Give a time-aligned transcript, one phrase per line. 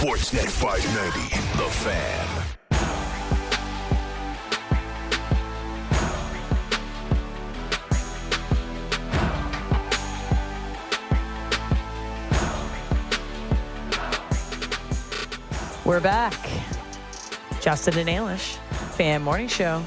[0.00, 1.28] Sportsnet 590,
[1.58, 2.28] The Fan.
[15.84, 16.32] We're back.
[17.60, 18.56] Justin and Ailish,
[18.96, 19.84] fan morning show.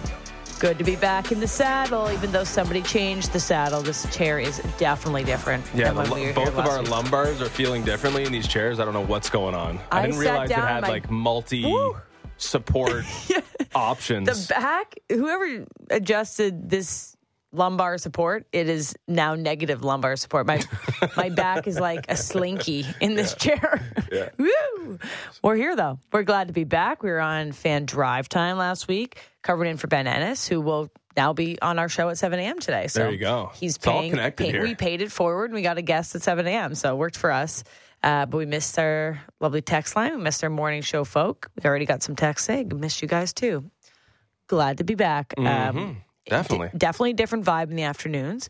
[0.63, 3.81] Good to be back in the saddle, even though somebody changed the saddle.
[3.81, 5.65] This chair is definitely different.
[5.75, 6.87] Yeah, than the, when lu- we both of our week.
[6.87, 8.79] lumbars are feeling differently in these chairs.
[8.79, 9.77] I don't know what's going on.
[9.91, 11.97] I, I didn't realize it had my- like multi Woo.
[12.37, 13.03] support
[13.75, 14.47] options.
[14.47, 17.17] The back, whoever adjusted this
[17.51, 20.47] lumbar support, it is now negative lumbar support.
[20.47, 20.61] My
[21.17, 23.81] my back is like a slinky in this chair.
[24.09, 24.29] Yeah.
[24.37, 24.97] Woo!
[25.43, 25.99] We're here though.
[26.13, 27.03] We're glad to be back.
[27.03, 30.89] We were on fan drive time last week, covering in for Ben Ennis, who will
[31.15, 32.59] now be on our show at 7 a.m.
[32.59, 32.87] today.
[32.87, 33.51] So There you go.
[33.53, 34.09] He's It's all paying.
[34.11, 34.63] connected pay- here.
[34.63, 36.73] We paid it forward, and we got a guest at 7 a.m.
[36.73, 37.63] So it worked for us.
[38.01, 40.15] Uh, but we missed our lovely text line.
[40.17, 41.49] We missed our morning show folk.
[41.61, 43.69] We already got some text saying, missed you guys too.
[44.47, 45.33] Glad to be back.
[45.37, 45.91] Um, Mm-hmm.
[46.25, 46.69] Definitely.
[46.71, 48.47] D- definitely a different vibe in the afternoons.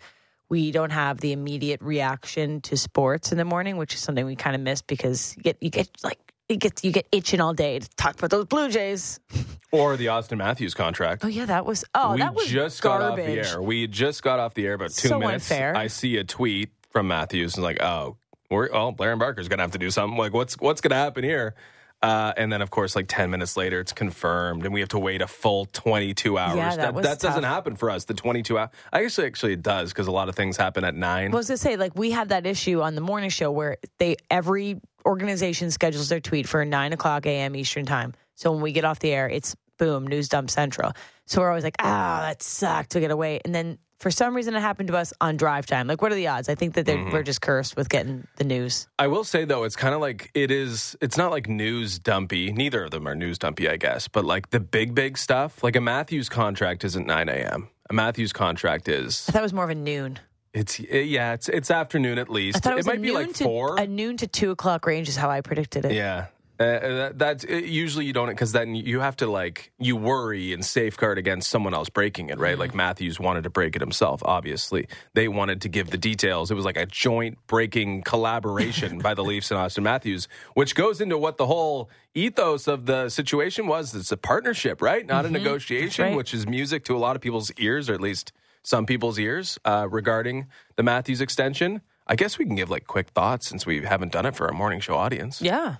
[0.47, 4.35] We don't have the immediate reaction to sports in the morning, which is something we
[4.35, 7.53] kind of miss because you get you get like you get you get itching all
[7.53, 9.19] day to talk about those Blue Jays.
[9.71, 11.23] or the Auston Matthews contract.
[11.25, 13.01] Oh yeah, that was oh we that was just garbage.
[13.01, 13.61] got off the air.
[13.61, 15.49] We just got off the air about two So minutes.
[15.49, 15.75] unfair.
[15.75, 18.17] I see a tweet from Matthews and like, oh,
[18.49, 20.17] we're oh, Blair and Barker's gonna have to do something.
[20.17, 21.55] Like, what's what's gonna happen here?
[22.03, 24.99] Uh, and then, of course, like ten minutes later, it's confirmed, and we have to
[24.99, 26.57] wait a full twenty-two hours.
[26.57, 28.03] Yeah, that was doesn't happen for us.
[28.03, 28.69] The twenty-two hour.
[28.91, 31.31] I guess actually it does because a lot of things happen at nine.
[31.31, 34.17] I was to say like we had that issue on the morning show where they
[34.29, 37.55] every organization schedules their tweet for nine o'clock a.m.
[37.55, 38.13] Eastern time.
[38.35, 40.93] So when we get off the air, it's boom news dump central.
[41.25, 42.95] So we're always like, ah, that sucked.
[42.95, 45.65] We got to wait, and then for some reason it happened to us on drive
[45.65, 45.87] time.
[45.87, 46.49] Like, what are the odds?
[46.49, 47.11] I think that Mm-hmm.
[47.11, 48.87] we're just cursed with getting the news.
[48.99, 50.95] I will say though, it's kind of like it is.
[50.99, 52.51] It's not like news dumpy.
[52.51, 54.07] Neither of them are news dumpy, I guess.
[54.09, 57.69] But like the big, big stuff, like a Matthews contract isn't nine a.m.
[57.89, 60.19] A Matthews contract is I thought was more of a noon.
[60.53, 62.57] It's yeah, it's it's afternoon at least.
[62.57, 63.77] I thought it was might be like to four.
[63.79, 65.93] a noon to two o'clock range is how I predicted it.
[65.93, 66.27] yeah.
[66.59, 70.53] Uh, that, that's it, usually you don't because then you have to like you worry
[70.53, 72.41] and safeguard against someone else breaking it Mm-hmm.
[72.43, 76.51] right like matthews wanted to break it himself obviously they wanted to give the details
[76.51, 81.01] it was like a joint breaking collaboration by the leafs and auston matthews which goes
[81.01, 85.31] into what the whole ethos of the situation was it's a partnership right not a
[85.31, 86.11] negotiation Mm-hmm.
[86.13, 86.17] right.
[86.17, 88.31] which is music to a lot of people's ears or at least
[88.63, 93.09] some people's ears uh, regarding the matthews extension i guess we can give like quick
[93.09, 95.75] thoughts since we haven't done it for our morning show audience Yeah.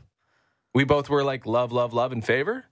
[0.74, 2.66] we both were like love, love, love in favor.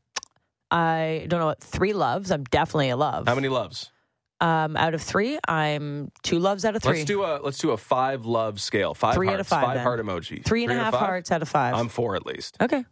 [0.70, 2.32] I don't know what three loves.
[2.32, 3.28] I'm definitely a love.
[3.28, 3.92] How many loves?
[4.40, 7.72] Um, out of three, I'm two loves out of 3 Let's do a let's do
[7.72, 8.94] a five love scale.
[8.96, 9.84] Five Three out of five, five then.
[9.84, 10.44] heart emoji.
[10.44, 11.02] Three and a half five?
[11.02, 12.58] hearts out of 5 I'm four at least.
[12.62, 12.84] okay.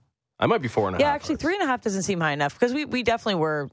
[0.42, 1.02] I might be four and a half.
[1.02, 1.42] Yeah, actually, hearts.
[1.44, 3.70] three and a half doesn't seem high enough because we, we definitely were,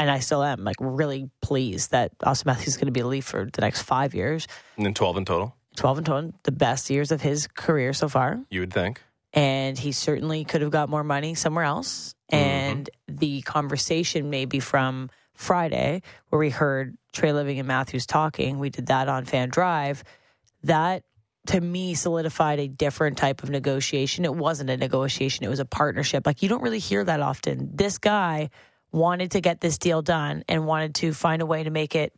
[0.00, 3.06] and I still am, like really pleased that Auston Matthews is going to be a
[3.06, 4.48] Leaf for the next five years.
[4.76, 5.54] and then twelve in total.
[5.76, 8.40] 12 in total, the best years of his career so far.
[8.50, 9.00] You would think.
[9.32, 12.14] And he certainly could have got more money somewhere else.
[12.32, 12.44] Mm-hmm.
[12.44, 18.86] And the conversation maybe from Friday, where we heard Treliving and Matthews talking, we did
[18.86, 20.02] that on Fan Drive.
[20.64, 21.04] That
[21.46, 24.24] to me solidified a different type of negotiation.
[24.24, 26.26] It wasn't a negotiation, it was a partnership.
[26.26, 27.70] Like you don't really hear that often.
[27.74, 28.50] This guy
[28.92, 32.12] wanted to get this deal done and wanted to find a way to make it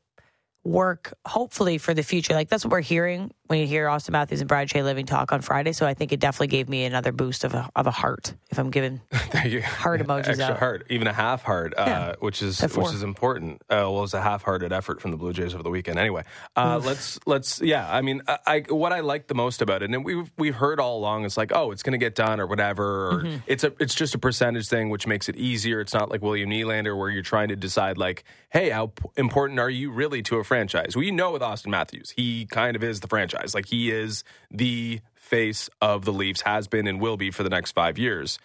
[0.64, 2.34] work hopefully for the future.
[2.34, 5.40] Like that's what we're hearing when you hear Auston Matthews and Brad Treliving talk on
[5.42, 5.72] Friday.
[5.72, 8.58] So I think it definitely gave me another boost of a of a heart if
[8.58, 10.58] I'm giving Heart emojis Extra out.
[10.58, 13.62] heart, even a half heart, uh, which is which is important.
[13.62, 15.98] Uh, well, it's a half-hearted effort from the Blue Jays over the weekend.
[15.98, 16.22] Anyway,
[16.56, 17.92] uh, let's let's yeah.
[17.92, 20.78] I mean, I, I what I like the most about it, and we've we've heard
[20.80, 23.08] all along, it's like oh, it's going to get done or whatever.
[23.08, 23.36] Or Mm-hmm.
[23.46, 25.80] It's a it's just a percentage thing, which makes it easier.
[25.80, 29.60] It's not like William Nylander where you're trying to decide like, hey, how p- important
[29.60, 30.94] are you really to a franchise?
[30.94, 33.54] We know, with Auston Matthews, he kind of is the franchise.
[33.54, 37.48] Like he is the face of the Leafs, has been and will be for the
[37.48, 38.38] next five years.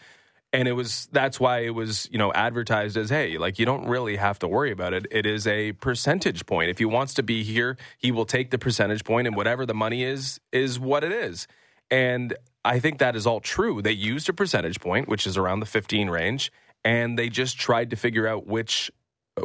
[0.53, 3.89] And it was that's why it was you know advertised as hey like you don't
[3.89, 5.05] really have to worry about it.
[5.11, 6.69] It is a percentage point.
[6.69, 9.73] If he wants to be here he will take the percentage point and whatever the
[9.73, 11.45] money is is what it is.
[11.91, 13.81] And i think that is all true.
[13.81, 16.53] They used a percentage point which is around the 15 range
[16.85, 18.89] and they just tried to figure out which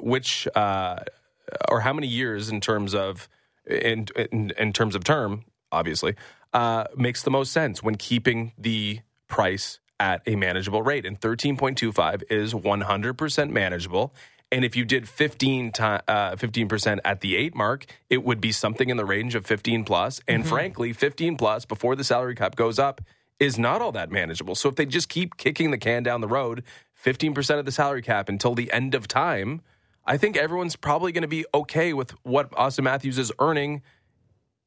[0.01, 1.01] which uh
[1.69, 3.29] or how many years in terms of
[3.67, 6.15] in in, in terms of term obviously
[6.53, 11.07] uh makes the most sense when keeping the price at a manageable rate.
[11.07, 14.13] And 13.25 is 100% manageable.
[14.51, 18.51] And if you did 15 ti- uh, 15% at the eight mark, it would be
[18.51, 20.21] something in the range of 15 plus.
[20.27, 23.01] And frankly, 15 plus before the salary cap goes up
[23.39, 24.57] is not all that manageable.
[24.57, 26.65] So if they just keep kicking the can down the road,
[27.03, 29.63] 15% of the salary cap until the end of time,
[30.05, 33.83] I think everyone's probably going to be okay with what Auston Matthews is earning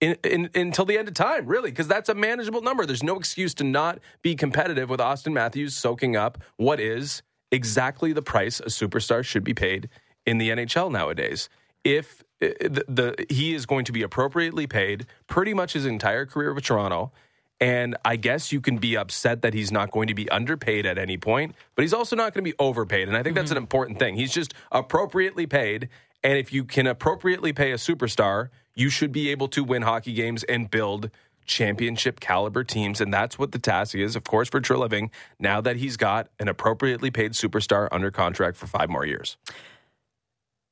[0.02, 2.86] in, in, until the end of time, really, because that's a manageable number.
[2.86, 8.14] There's no excuse to not be competitive with Austin Matthews soaking up what is exactly
[8.14, 9.90] the price a superstar should be paid
[10.26, 11.50] in the NHL nowadays.
[11.84, 16.26] If uh, the, the he is going to be appropriately paid pretty much his entire
[16.26, 17.12] career with Toronto,
[17.60, 20.98] and I guess you can be upset that he's not going to be underpaid at
[20.98, 23.07] any point, but he's also not going to be overpaid.
[23.07, 23.42] And I think mm-hmm.
[23.42, 24.16] that's an important thing.
[24.16, 25.90] He's just appropriately paid.
[26.24, 30.13] And if you can appropriately pay a superstar, you should be able to win hockey
[30.13, 31.12] games and build
[31.46, 33.00] championship caliber teams.
[33.00, 36.48] And that's what the task is, of course, for Treliving now that he's got an
[36.48, 39.38] appropriately paid superstar under contract for five more years.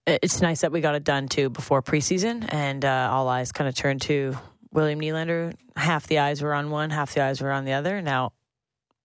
[0.05, 3.69] It's nice that we got it done too before preseason, and uh, all eyes kind
[3.69, 4.35] of turned to
[4.73, 5.53] William Nylander.
[5.75, 8.01] Half the eyes were on one, half the eyes were on the other.
[8.01, 8.33] Now,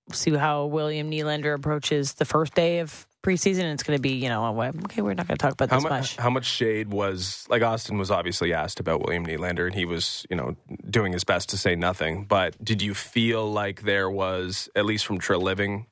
[0.09, 3.73] we'll see how William Nylander approaches the first day of preseason.
[3.73, 5.85] It's going to be, you know, okay, we're not going to talk about how this
[5.85, 6.17] mu- much.
[6.17, 10.27] How much shade was like Auston was obviously asked about William Nylander, and he was,
[10.31, 10.57] you know,
[10.89, 12.25] doing his best to say nothing.
[12.25, 15.87] But did you feel like there was, at least from Treliving,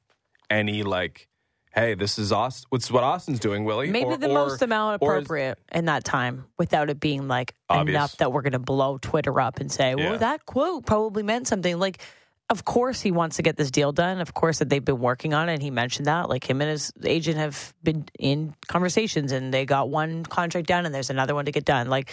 [0.51, 1.29] any like,
[1.77, 2.65] hey, this is Auston.
[2.71, 3.91] What's what Auston's doing, Willie?
[3.91, 7.55] Maybe or, the or, most amount appropriate is, in that time, without it being like
[7.69, 7.95] obvious.
[7.95, 10.17] enough that we're going to blow Twitter up and say, well, yeah.
[10.19, 11.79] that quote probably meant something.
[11.79, 12.01] Like
[12.49, 14.21] of course he wants to get this deal done.
[14.21, 15.55] Of course that they've been working on it.
[15.55, 16.29] And he mentioned that.
[16.29, 20.87] Like him and his agent have been in conversations and they got one contract done
[20.87, 21.89] and there's another one to get done.
[21.89, 22.13] Like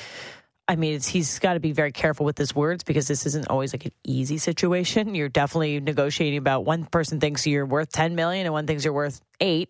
[0.68, 3.74] I mean, he's got to be very careful with his words because this isn't always
[3.74, 5.14] like an easy situation.
[5.14, 8.94] You're definitely negotiating about one person thinks you're worth 10 million and one thinks you're
[8.94, 9.70] worth 8.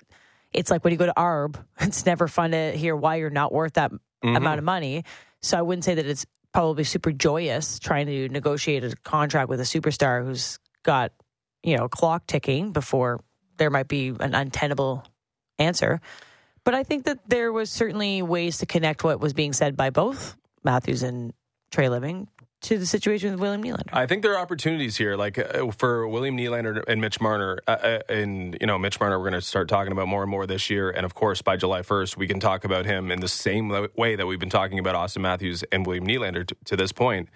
[0.53, 3.51] It's like when you go to ARB, it's never fun to hear why you're not
[3.51, 4.35] worth that mm-hmm.
[4.35, 5.03] amount of money.
[5.41, 9.59] So I wouldn't say that it's probably super joyous trying to negotiate a contract with
[9.59, 11.11] a superstar who's got,
[11.63, 13.19] you know, clock ticking before
[13.57, 15.03] there might be an untenable
[15.57, 16.01] answer.
[16.63, 19.89] But I think that there was certainly ways to connect what was being said by
[19.89, 21.33] both Matthews and
[21.71, 22.27] Treliving
[22.63, 23.89] to the situation with William Nylander.
[23.91, 27.59] I think there are opportunities here, like uh, for William Nylander and Mitch Marner.
[27.67, 30.31] Uh, uh and you know, Mitch Marner, we're going to start talking about more and
[30.31, 30.89] more this year.
[30.89, 34.15] And of course, by July 1st, we can talk about him in the same way
[34.15, 37.29] that we've been talking about Auston Matthews and William Nylander t- to this point.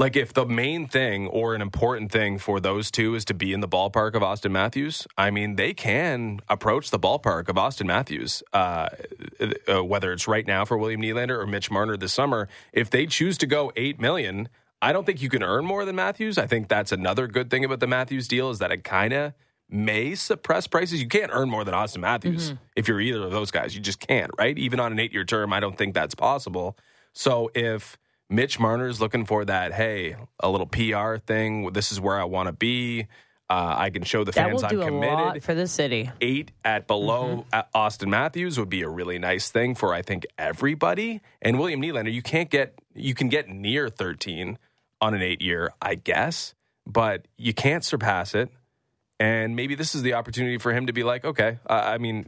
[0.00, 3.52] Like, if the main thing or an important thing for those two is to be
[3.52, 7.84] in the ballpark of Auston Matthews, I mean, they can approach the ballpark of Auston
[7.84, 8.88] Matthews, uh,
[9.68, 12.48] uh, whether it's right now for William Nylander or Mitch Marner this summer.
[12.72, 14.48] If they choose to go eight million,
[14.80, 16.38] I don't think you can earn more than Matthews.
[16.38, 19.34] I think that's another good thing about the Matthews deal is that it kind of
[19.68, 21.02] may suppress prices.
[21.02, 22.62] You can't earn more than Auston Matthews mm-hmm.
[22.74, 23.74] if you're either of those guys.
[23.74, 24.56] You just can't, right?
[24.56, 26.78] Even on an eight year term, I don't think that's possible.
[27.12, 27.98] So if
[28.30, 32.24] Mitch Marner is looking for that, hey, a little PR thing, this is where I
[32.24, 33.08] want to be.
[33.50, 35.18] Uh, I can show the that fans I'm committed.
[35.18, 36.08] A lot for the city.
[36.20, 37.76] Eight at below mm-hmm.
[37.76, 41.20] Auston Matthews would be a really nice thing for I think everybody.
[41.42, 44.56] And William Nylander, you can't get you can get near 13
[45.00, 46.54] on an eight year, I guess,
[46.86, 48.50] but you can't surpass it.
[49.18, 52.26] And maybe this is the opportunity for him to be like, okay, uh, I mean,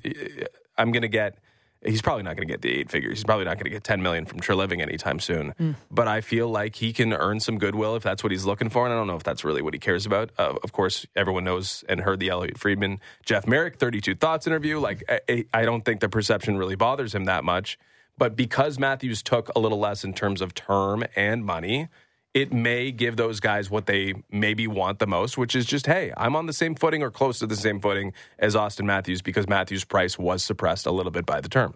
[0.77, 1.39] I'm going to get.
[1.85, 3.19] He's probably not going to get the eight figures.
[3.19, 5.53] He's probably not going to get 10 million from Treliving anytime soon.
[5.59, 5.75] Mm.
[5.91, 8.85] But I feel like he can earn some goodwill if that's what he's looking for.
[8.85, 10.31] And I don't know if that's really what he cares about.
[10.39, 14.79] Uh, of course, everyone knows and heard the Elliotte Friedman, Jeff Marek, 32 Thoughts interview.
[14.79, 17.79] Like, I, I don't think the perception really bothers him that much.
[18.17, 21.89] But because Matthews took a little less in terms of term and money,
[22.35, 26.13] it may give those guys what they maybe want the most, which is just, hey,
[26.17, 29.49] I'm on the same footing or close to the same footing as Auston Matthews because
[29.49, 31.75] Matthews' price was suppressed a little bit by the term.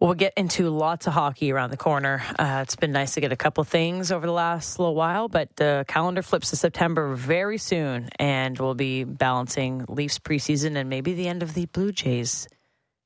[0.00, 2.22] Well, we'll get into lots of hockey around the corner.
[2.38, 5.54] Uh, it's been nice to get a couple things over the last little while, but
[5.56, 11.14] the calendar flips to September very soon, and we'll be balancing Leafs preseason and maybe
[11.14, 12.48] the end of the Blue Jays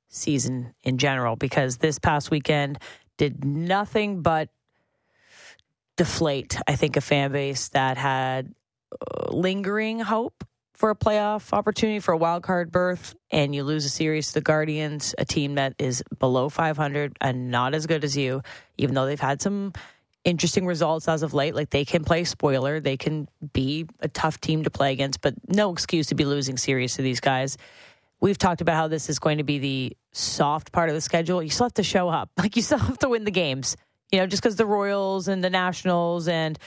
[0.08, 2.78] season in general because this past weekend
[3.18, 4.48] did nothing but
[5.98, 8.54] deflate, I think, a fan base that had
[8.92, 13.84] uh, lingering hope for a playoff opportunity for a wild card berth, and you lose
[13.84, 18.04] a series to the Guardians, a team that is below 500 and not as good
[18.04, 18.42] as you,
[18.78, 19.72] even though they've had some
[20.24, 21.56] interesting results as of late.
[21.56, 25.34] Like they can play spoiler, they can be a tough team to play against, but
[25.48, 27.58] no excuse to be losing series to these guys.
[28.20, 31.42] We've talked about how this is going to be the soft part of the schedule.
[31.42, 32.30] You still have to show up.
[32.38, 33.76] Like you still have to win the games.
[34.12, 36.58] You know, just because the Royals and the Nationals and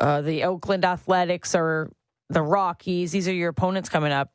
[0.00, 1.90] uh, the Oakland Athletics or
[2.28, 4.32] the Rockies, these are your opponents coming up.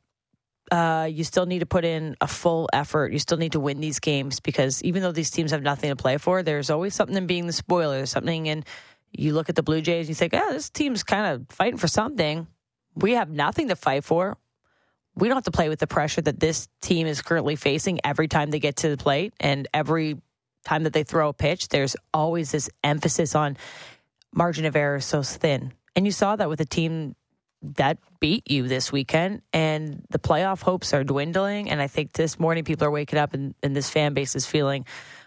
[0.72, 3.12] Uh, you still need to put in a full effort.
[3.12, 5.96] You still need to win these games because even though these teams have nothing to
[5.96, 7.98] play for, there's always something in being the spoiler.
[7.98, 8.64] There's something in
[9.12, 11.78] you look at the Blue Jays, and you think, oh, this team's kind of fighting
[11.78, 12.46] for something.
[12.94, 14.36] we have nothing to fight for.
[15.14, 18.28] We don't have to play with the pressure that this team is currently facing every
[18.28, 20.16] time they get to the plate and every
[20.66, 21.68] time that they throw a pitch.
[21.68, 23.56] There's always this emphasis on
[24.34, 25.72] margin of error is so thin.
[25.94, 27.14] And you saw that with a team
[27.62, 32.38] that beat you this weekend and the playoff hopes are dwindling and i think this
[32.38, 34.84] morning people are waking up and, and this fan base is feeling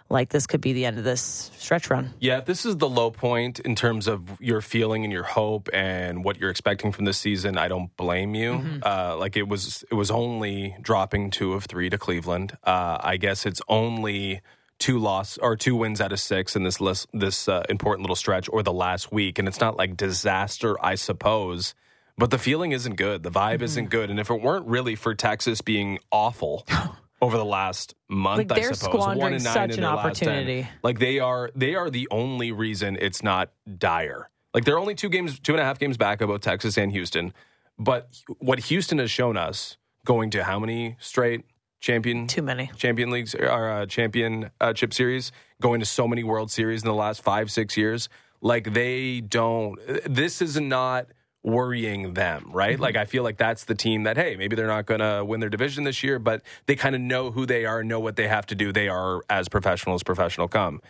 [0.10, 3.12] like this could be the end of this stretch run Yeah, this is the low
[3.12, 7.18] point in terms of your feeling and your hope and what you're expecting from this
[7.18, 8.80] season, I don't blame you.
[8.82, 12.58] Uh, like it was, it was only dropping two of three to Cleveland.
[12.64, 14.42] Uh, I guess it's only
[14.80, 18.16] two loss or two wins out of six in this list, this uh, important little
[18.16, 21.76] stretch or the last week, and it's not like disaster, I suppose.
[22.18, 23.24] But the feeling isn't good.
[23.24, 24.10] The vibe isn't good.
[24.10, 26.66] And if it weren't really for Texas being awful
[27.22, 30.20] over the last month, Like, I suppose one and nine such in an their last
[30.20, 30.28] 10.
[30.30, 30.68] opportunity.
[30.84, 34.30] Like they are, they are the only reason it's not dire.
[34.54, 37.34] Like they're only two games, two and a half games back about Texas and Houston.
[37.78, 38.10] But
[38.40, 41.46] what Houston has shown us, going to how many straight
[41.80, 45.32] champion too many champion leagues or uh, championship series,
[45.62, 48.10] going to so many World Series in the last five six years.
[48.42, 49.80] Like they don't.
[50.06, 51.08] This is not
[51.44, 52.80] worrying them, right?
[52.80, 55.40] Like I feel like that's the team that hey, maybe they're not going to win
[55.40, 58.28] their division this year, but they kind of know who they are, know what they
[58.28, 58.72] have to do.
[58.72, 60.82] They are as professional as professional come.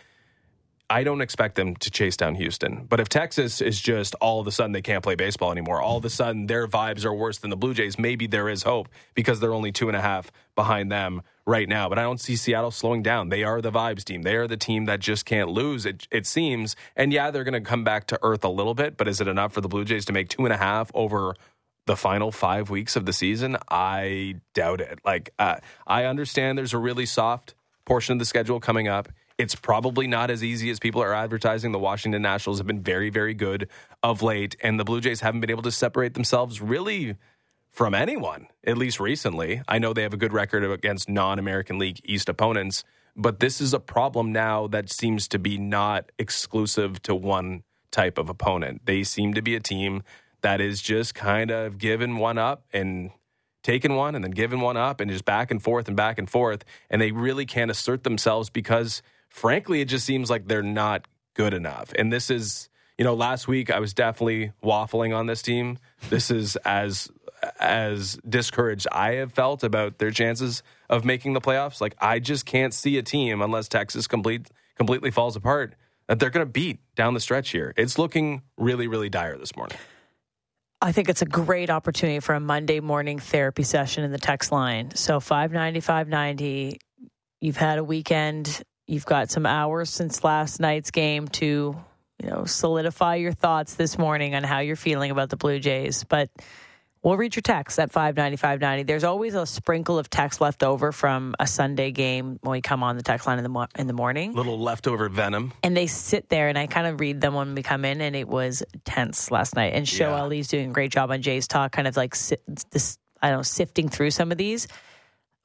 [0.90, 2.84] I don't expect them to chase down Houston.
[2.88, 5.98] But if Texas is just all of a sudden they can't play baseball anymore, all
[5.98, 8.88] of a sudden their vibes are worse than the Blue Jays, maybe there is hope
[9.14, 11.88] because they're only two and a half behind them right now.
[11.88, 13.28] But I don't see Seattle slowing down.
[13.28, 14.22] They are the vibes team.
[14.22, 16.74] They are the team that just can't lose, it, it seems.
[16.96, 19.28] And yeah, they're going to come back to earth a little bit, but is it
[19.28, 21.36] enough for the Blue Jays to make two and a half over
[21.86, 23.56] the final five weeks of the season?
[23.70, 24.98] I doubt it.
[25.04, 25.56] Like, uh,
[25.86, 27.54] I understand there's a really soft
[27.84, 29.08] portion of the schedule coming up.
[29.40, 31.72] It's probably not as easy as people are advertising.
[31.72, 33.70] The Washington Nationals have been very, very good
[34.02, 37.16] of late, and the Blue Jays haven't been able to separate themselves really
[37.70, 39.62] from anyone, at least recently.
[39.66, 42.84] I know they have a good record against non American League East opponents,
[43.16, 48.18] but this is a problem now that seems to be not exclusive to one type
[48.18, 48.82] of opponent.
[48.84, 50.02] They seem to be a team
[50.42, 53.10] that is just kind of giving one up and
[53.62, 56.28] taking one and then giving one up and just back and forth and back and
[56.28, 56.62] forth.
[56.90, 61.54] And they really can't assert themselves because, frankly, it just seems like they're not good
[61.54, 61.92] enough.
[61.98, 62.68] And this is,
[62.98, 65.78] you know, last week I was definitely waffling on this team.
[66.10, 67.08] This is as
[67.58, 71.80] as discouraged I have felt about their chances of making the playoffs.
[71.80, 75.74] Like I just can't see a team unless Texas complete completely falls apart
[76.06, 77.72] that they're going to beat down the stretch here.
[77.76, 79.78] It's looking really really dire this morning.
[80.82, 84.50] I think it's a great opportunity for a Monday morning therapy session in the text
[84.50, 84.94] line.
[84.94, 86.78] So 590, 590.
[87.40, 88.62] You've had a weekend.
[88.90, 91.76] You've got some hours since last night's game to,
[92.22, 96.02] you know, solidify your thoughts this morning on how you're feeling about the Blue Jays.
[96.02, 96.28] But
[97.00, 98.82] we'll read your text at 590, 590.
[98.82, 102.82] There's always a sprinkle of text left over from a Sunday game when we come
[102.82, 105.52] on the text line in the, mo- in the morning Little leftover venom.
[105.62, 108.16] and they sit there and I kind of read them when we come in and
[108.16, 110.20] it was tense last night and Show Yeah.
[110.22, 112.16] Ali's doing a great job on Jay's talk kind of like
[112.70, 114.66] this I don't know sifting through some of these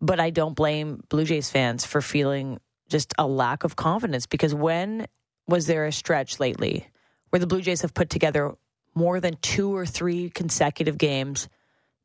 [0.01, 4.53] but I don't blame Blue Jays fans for feeling just a lack of confidence because
[4.53, 5.07] when
[5.47, 6.87] was there a stretch lately
[7.29, 8.53] where the Blue Jays have put together
[8.93, 11.49] more than two or three consecutive games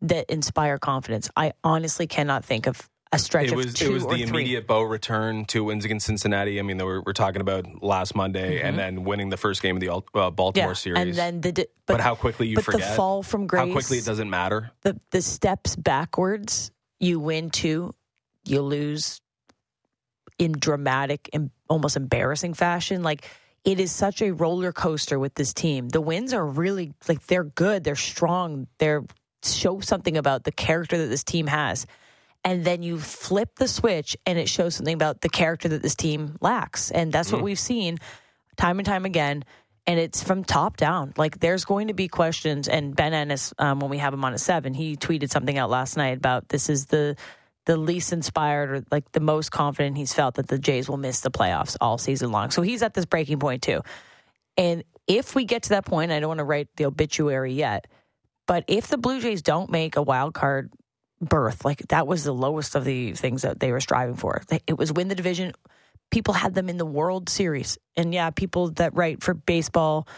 [0.03, 3.93] that inspire confidence I honestly cannot think of a stretch It of was two it
[3.93, 4.41] was or the three.
[4.43, 6.61] immediate bow return to wins against Cincinnati.
[6.61, 9.81] I mean, we're, we're talking about last Monday and then winning the first game of
[9.81, 10.69] the uh, Baltimore Mm-hmm.
[10.69, 10.99] yeah, series.
[10.99, 13.73] and then the di- but, how quickly you but forget the fall from grace how
[13.73, 14.71] quickly it doesn't matter.
[14.83, 16.71] the the steps backwards
[17.01, 17.95] you win two
[18.45, 19.21] you lose
[20.41, 23.03] in dramatic and almost embarrassing fashion.
[23.03, 23.29] Like
[23.65, 25.91] it is such a roller coaster with this team.
[25.91, 29.05] The wins are really like they're good they're strong they're
[29.45, 31.87] show something about the character that this team has.
[32.43, 35.95] And then you flip the switch and it shows something about the character that this
[35.95, 36.91] team lacks.
[36.91, 37.99] And that's what we've seen
[38.57, 39.45] time and time again.
[39.87, 41.13] And it's from top down.
[41.19, 44.33] Like there's going to be questions and ben ennis um, when we have him on
[44.33, 47.17] at seven he tweeted something out last night about this is the
[47.71, 51.21] the least inspired or like the most confident he's felt that the jays will miss
[51.21, 52.51] the playoffs all season long.
[52.51, 53.83] So he's at this breaking point too.
[54.57, 57.89] And if we get to that point i don't want to write the obituary yet
[58.47, 60.71] but if the blue jays don't make a wild card
[61.21, 64.43] berth like that was the lowest of the things that they were striving for.
[64.67, 65.53] It was win the division.
[66.11, 67.79] People had them in the World Series.
[67.97, 70.09] And yeah, people that write for baseball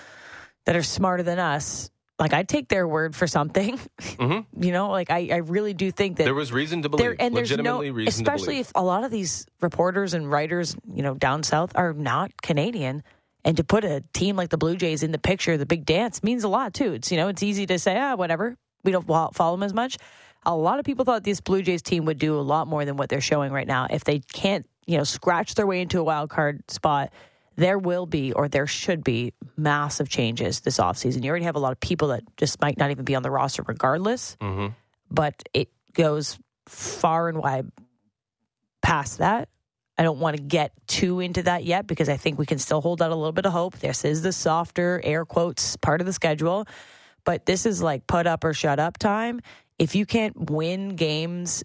[0.65, 1.91] that are smarter than us,
[2.23, 3.79] like I take their word for something.
[4.01, 4.47] Mhm.
[4.61, 7.17] you know, like I, I really do think that There was reason to there believe,
[7.19, 11.03] and there's no legitimately reason especially if a lot of these reporters and writers, you
[11.03, 13.03] know, down south are not Canadian.
[13.45, 16.23] And to put a team like the Blue Jays in the picture, the big dance
[16.23, 16.93] means a lot too.
[16.93, 18.57] It's you know, it's easy to say, ah, whatever.
[18.85, 19.99] we don't follow them as much.
[20.45, 22.97] A lot of people thought this Blue Jays team would do a lot more than
[22.97, 23.89] what they're showing right now.
[23.91, 27.13] If they can't, you know, scratch their way into a wild card spot,
[27.57, 31.23] there will be or there should be massive changes this offseason.
[31.23, 33.31] You already have a lot of people that just might not even be on the
[33.31, 34.37] roster regardless.
[34.41, 34.75] Mhm.
[35.11, 37.71] But it goes far and wide
[38.81, 39.49] past that.
[39.99, 42.81] I don't want to get too into that yet because I think we can still
[42.81, 43.79] hold out a little bit of hope.
[43.79, 46.67] This is the softer air quotes part of the schedule,
[47.25, 49.41] but this is like put up or shut up time.
[49.79, 51.63] If you can't win games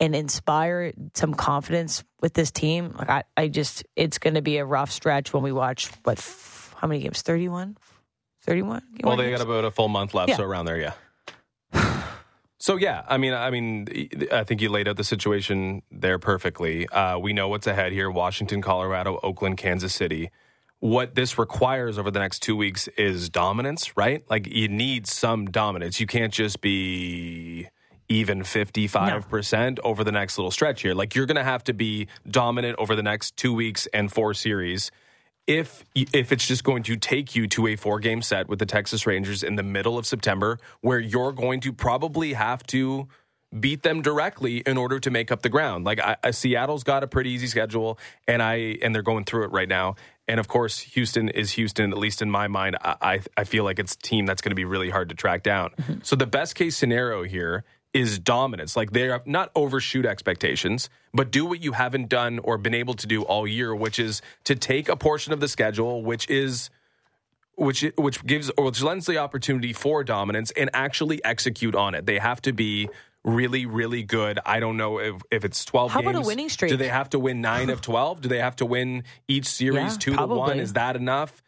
[0.00, 4.56] and inspire some confidence with this team, like I, I just it's going to be
[4.58, 7.22] a rough stretch when we watch what f- how many games?
[7.22, 7.76] 31?
[8.42, 8.82] 31?
[9.02, 10.36] Well, they got about a full month left, Yeah.
[10.36, 10.92] so around there, yeah.
[12.58, 13.88] So yeah, I mean, I mean,
[14.32, 16.88] I think you laid out the situation there perfectly.
[16.88, 20.30] Uh, we know what's ahead here: Washington, Colorado, Oakland, Kansas City.
[20.80, 24.24] What this requires over the next two weeks is dominance, right?
[24.30, 26.00] Like you need some dominance.
[26.00, 27.68] You can't just be
[28.08, 30.94] even 55% over the next little stretch here.
[30.94, 34.34] Like you're going to have to be dominant over the next 2 weeks and four
[34.34, 34.90] series
[35.46, 38.66] if if it's just going to take you to a four game set with the
[38.66, 43.08] Texas Rangers in the middle of September, where you're going to probably have to
[43.58, 45.84] beat them directly in order to make up the ground.
[45.84, 49.44] Like I, I, Seattle's got a pretty easy schedule, and I and they're going through
[49.44, 49.96] it right now.
[50.26, 51.92] And of course, Houston is Houston.
[51.92, 54.50] At least in my mind, I I, I feel like it's a team that's going
[54.50, 55.70] to be really hard to track down.
[55.70, 55.94] Mm-hmm.
[56.02, 58.76] So the best case scenario here is dominance.
[58.76, 63.06] Like they're not overshoot expectations, but do what you haven't done or been able to
[63.06, 66.68] do all year, which is to take a portion of the schedule, which is
[67.56, 72.04] which which gives or which lends the opportunity for dominance and actually execute on it.
[72.04, 72.88] They have to be
[73.24, 74.38] really, really good.
[74.44, 75.92] I don't know if, if it's twelve.
[75.92, 76.26] How about a games.
[76.26, 76.70] winning streak?
[76.70, 78.20] Do they have to win nine of twelve?
[78.20, 80.58] Do they have to win each series Yeah, two to one?
[80.58, 81.42] Is that enough?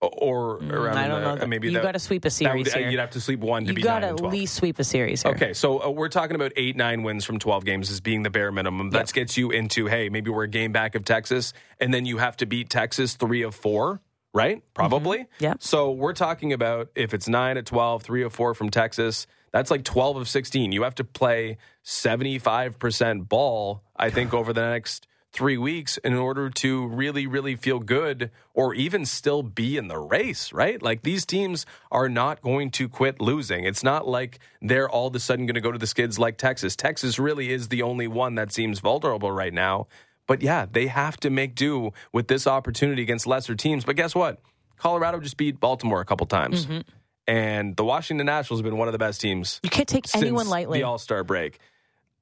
[0.00, 0.70] Or mm.
[0.72, 1.32] around I don't the- know.
[1.32, 2.88] Uh, that- maybe you got to sweep a series would- here.
[2.90, 5.22] You'd have to sleep one to you be got to at least sweep a series
[5.22, 5.32] here.
[5.32, 8.30] Okay, so uh, we're talking about eight, nine wins from 12 games as being the
[8.30, 8.90] bare minimum.
[8.90, 12.18] That gets you into, hey, maybe we're a game back of Texas, and then you
[12.18, 14.00] have to beat Texas three of four,
[14.32, 14.58] right?
[14.58, 14.72] Mm-hmm.
[14.74, 15.26] Probably.
[15.40, 15.54] Yeah.
[15.58, 19.70] So we're talking about if it's nine of 12, three of four from Texas, that's
[19.70, 20.70] like 12 of 16.
[20.70, 26.48] You have to play 75% ball, I think, over the next three weeks in order
[26.48, 30.82] to really, really feel good or even still be in the race, right?
[30.82, 33.64] Like these teams are not going to quit losing.
[33.64, 36.38] It's not like they're all of a sudden going to go to the skids like
[36.38, 36.76] Texas.
[36.76, 39.86] Texas really is the only one that seems vulnerable right now.
[40.26, 43.84] But yeah, they have to make do with this opportunity against lesser teams.
[43.84, 44.40] But guess what?
[44.76, 46.66] Colorado just beat Baltimore a couple times.
[46.66, 46.80] Mm-hmm.
[47.26, 50.48] And the Washington Nationals have been one of the best teams You can't take anyone
[50.48, 50.78] lightly.
[50.78, 51.58] The All Star break.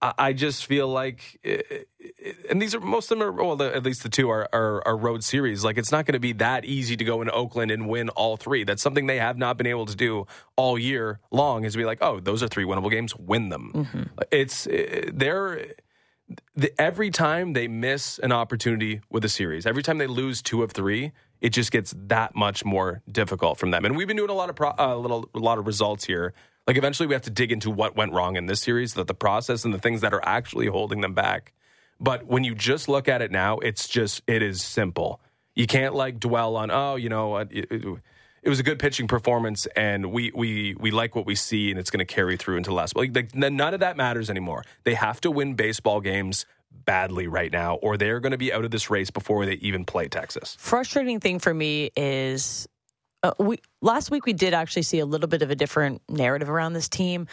[0.03, 3.83] I, just feel like, eh, eh, and these are most of them are well, at
[3.83, 5.65] least the two are, are are road series.
[5.65, 8.37] Like it's not going to be that easy to go into Oakland and win all
[8.37, 8.65] three.
[8.65, 11.65] That's something they have not been able to do all year long.
[11.65, 13.17] Is be like, oh, those are three winnable games.
[13.17, 13.73] Win them.
[13.75, 14.03] Mm-hmm.
[14.31, 15.67] It's eh, they're.
[16.57, 20.65] The, every time they miss an opportunity with a series, every time they lose two
[20.65, 23.85] of three, it just gets that much more difficult from them.
[23.85, 26.35] And we've been doing a lot of pro, uh, little a lot of results here.
[26.67, 29.15] Like eventually, we have to dig into what went wrong in this series, that the
[29.15, 31.53] process and the things that are actually holding them back.
[32.01, 35.21] But when you just look at it now, it's just it is simple.
[35.55, 37.99] You can't like dwell on oh, you know, it, it,
[38.43, 41.79] it was a good pitching performance, and we we we like what we see, and
[41.81, 42.97] it's going to carry through into last.
[42.97, 44.65] Like, like none of that matters anymore.
[44.85, 46.47] They have to win baseball games
[46.85, 49.85] badly right now, or they're going to be out of this race before they even
[49.85, 50.57] play Texas.
[50.59, 52.69] frustrating thing for me is
[53.27, 56.49] uh, we last week we did actually see a little bit of a different narrative
[56.49, 57.27] around this team.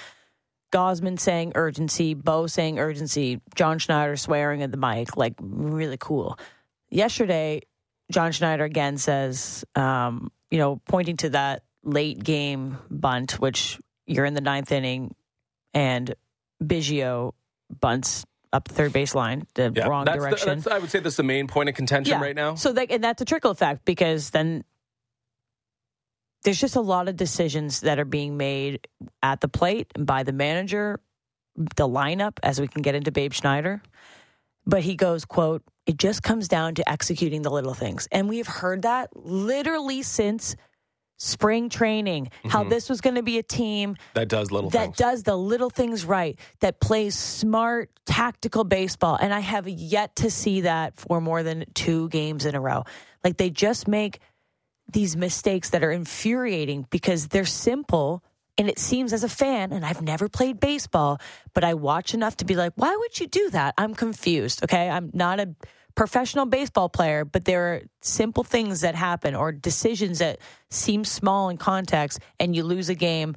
[0.71, 6.39] Gausman saying urgency, Bo saying urgency, John Schneider swearing at the mic, like really cool.
[6.89, 7.61] Yesterday,
[8.11, 14.25] John Schneider again says, um, you know, pointing to that late game bunt, which you're
[14.25, 15.13] in the ninth inning,
[15.75, 16.15] and
[16.63, 17.33] Biggio
[17.79, 20.59] bunts up the third base line, the wrong that's the- direction.
[20.59, 22.55] that's, I would say that's the main point of contention right now.
[22.55, 24.63] So that and that's a trickle effect because then
[26.43, 28.87] there's just a lot of decisions that are being made
[29.21, 30.99] at the plate and by the manager,
[31.55, 33.81] the lineup, as we can get into Davis Schneider.
[34.65, 38.07] But he goes, quote, it just comes down to executing the little things.
[38.11, 40.55] And we've heard that literally since
[41.17, 42.69] spring training, how mm-hmm.
[42.69, 44.97] this was going to be a team That does little that things.
[44.97, 49.17] does the little things right, that plays smart, tactical baseball.
[49.19, 52.83] And I have yet to see that for more than two games in a row.
[53.23, 54.19] Like they just make
[54.91, 58.23] these mistakes that are infuriating because they're simple.
[58.57, 61.19] And it seems as a fan, and I've never played baseball,
[61.55, 63.73] but I watch enough to be like, why would you do that?
[63.79, 64.63] I'm confused.
[64.63, 64.89] Okay.
[64.89, 65.55] I'm not a
[65.95, 70.37] professional baseball player, but there are simple things that happen or decisions that
[70.69, 73.35] seem small in context, and you lose a game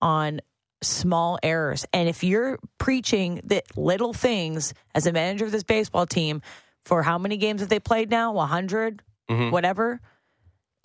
[0.00, 0.40] on
[0.82, 1.84] small errors.
[1.92, 6.42] And if you're preaching that little things as a manager of this baseball team
[6.84, 8.32] for how many games have they played now?
[8.32, 9.50] 100, Mhm.
[9.50, 10.00] whatever.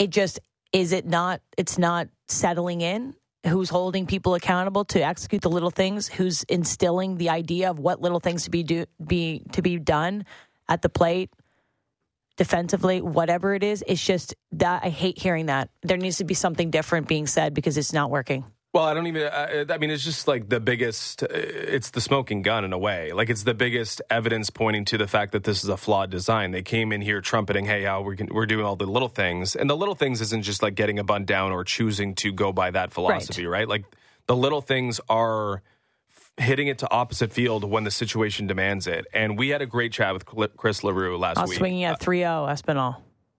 [0.01, 0.39] It just
[0.73, 3.13] is it not it's not settling in?
[3.45, 6.07] Who's holding people accountable to execute the little things?
[6.07, 10.25] Who's instilling the idea of what little things to be do be to be done
[10.67, 11.29] at the plate
[12.35, 13.83] defensively whatever it is?
[13.85, 15.69] It's just that i hate hearing that.
[15.83, 19.07] There needs to be something different being said because it's not working Well, I don't
[19.07, 19.23] even.
[19.23, 21.23] I, I mean, it's just like the biggest.
[21.23, 23.11] uh, It's the smoking gun in a way.
[23.11, 26.51] Like it's the biggest evidence pointing to the fact that this is a flawed design.
[26.51, 29.69] They came in here trumpeting, "Hey, how we we're doing all the little things," and
[29.69, 32.71] the little things isn't just like getting a bun down or choosing to go by
[32.71, 33.67] that philosophy, right?
[33.67, 33.83] Like
[34.27, 35.61] the little things are
[36.37, 39.05] hitting it to opposite field when the situation demands it.
[39.13, 41.57] And we had a great chat with Chris Larue last i was week.
[41.59, 42.95] swinging at uh, 3-0 espinal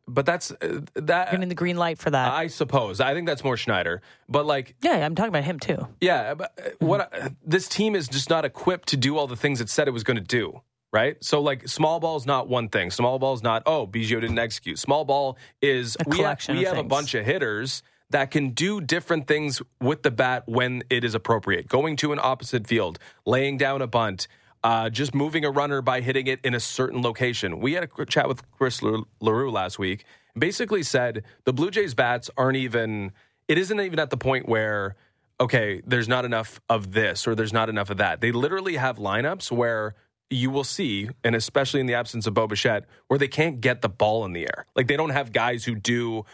[0.09, 1.31] but that's uh, that.
[1.31, 3.01] getting the green light for that I suppose.
[3.01, 4.03] I think that's more Schneider.
[4.29, 7.95] But like yeah i'm talking about him too Yeah, but uh, what I, this team
[7.95, 10.23] is just not equipped to do all the things it said it was going to
[10.23, 10.61] do.
[10.93, 12.91] Right, so like small ball is not one thing.
[12.91, 14.79] Small ball is not oh Biggio didn't execute.
[14.79, 16.91] Small ball is A we have, collection we of have a things.
[16.91, 21.67] bunch of hitters that can do different things with the bat when it is appropriate.
[21.67, 24.29] Going to an opposite field, laying down a bunt,
[24.65, 27.61] uh, just moving a runner by hitting it in a certain location.
[27.61, 30.05] We had a chat with Chris Larue last week.
[30.39, 33.13] Basically said the Blue Jays bats aren't even.
[33.49, 34.97] It isn't even at the point where
[35.41, 38.21] okay, there's not enough of this or there's not enough of that.
[38.21, 39.97] They literally have lineups where
[40.31, 43.83] you will see, and especially in the absence of Bo Bichette, where they can't get
[43.83, 44.67] the ball in the air.
[44.75, 46.25] Like they don't have guys who do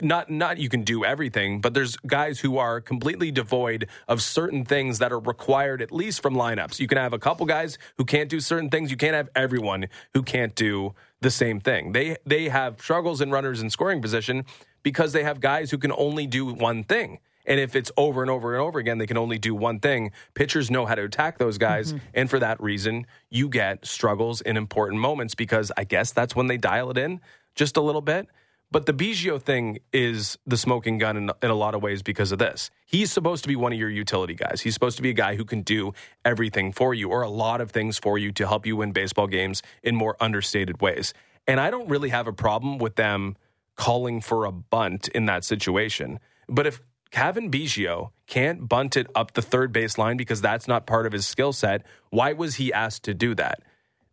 [0.00, 4.64] not not you can do everything, but there's guys who are completely devoid of certain
[4.64, 6.78] things that are required at least from lineups.
[6.78, 8.90] You can have a couple guys who can't do certain things.
[8.90, 11.92] You can't have everyone who can't do the same thing.
[11.92, 14.44] They they have struggles in runners in scoring position
[14.82, 17.18] because they have guys who can only do one thing.
[17.44, 20.12] And if it's over and over and over again, they can only do one thing.
[20.34, 21.92] Pitchers know how to attack those guys.
[21.92, 22.06] Mm-hmm.
[22.14, 26.46] And for that reason, you get struggles in important moments because I guess that's when
[26.46, 27.20] they dial it in
[27.56, 28.28] just a little bit.
[28.72, 32.32] But the Biggio thing is the smoking gun in, in a lot of ways because
[32.32, 32.70] of this.
[32.86, 34.62] He's supposed to be one of your utility guys.
[34.62, 35.92] He's supposed to be a guy who can do
[36.24, 39.26] everything for you or a lot of things for you to help you win baseball
[39.26, 41.12] games in more understated ways.
[41.46, 43.36] And I don't really have a problem with them
[43.76, 46.18] calling for a bunt in that situation.
[46.48, 46.80] But if
[47.10, 51.12] Cavan Biggio can't bunt it up the third base line because that's not part of
[51.12, 53.62] his skill set, why was he asked to do that?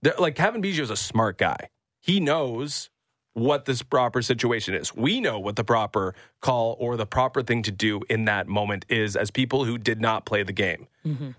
[0.02, 1.70] There- Like Cavan Biggio is a smart guy.
[2.02, 2.90] He knows
[3.34, 4.96] what this proper situation is.
[4.96, 8.86] We know what the proper call or the proper thing to do in that moment
[8.90, 10.88] is as people who did not play the game.
[11.06, 11.30] Mm-hmm.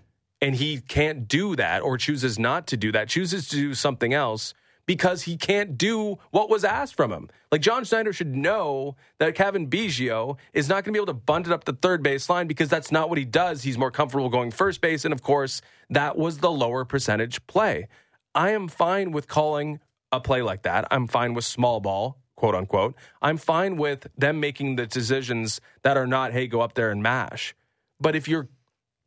[0.41, 4.13] And he can't do that or chooses not to do that, chooses to do something
[4.13, 4.53] else
[4.87, 7.29] because he can't do what was asked from him.
[7.51, 11.13] Like John Schneider should know that Cavan Biggio is not going to be able to
[11.13, 13.61] bunt it up the third base line because that's not what he does.
[13.63, 15.05] He's more comfortable going first base.
[15.05, 17.87] And of course, that was the lower percentage play.
[18.33, 19.79] I am fine with calling
[20.11, 20.87] a play like that.
[20.91, 22.95] I'm fine with small ball, quote unquote.
[23.21, 27.01] I'm fine with them making the decisions that are not, hey, go up there and
[27.01, 27.55] mash.
[27.99, 28.49] But if you're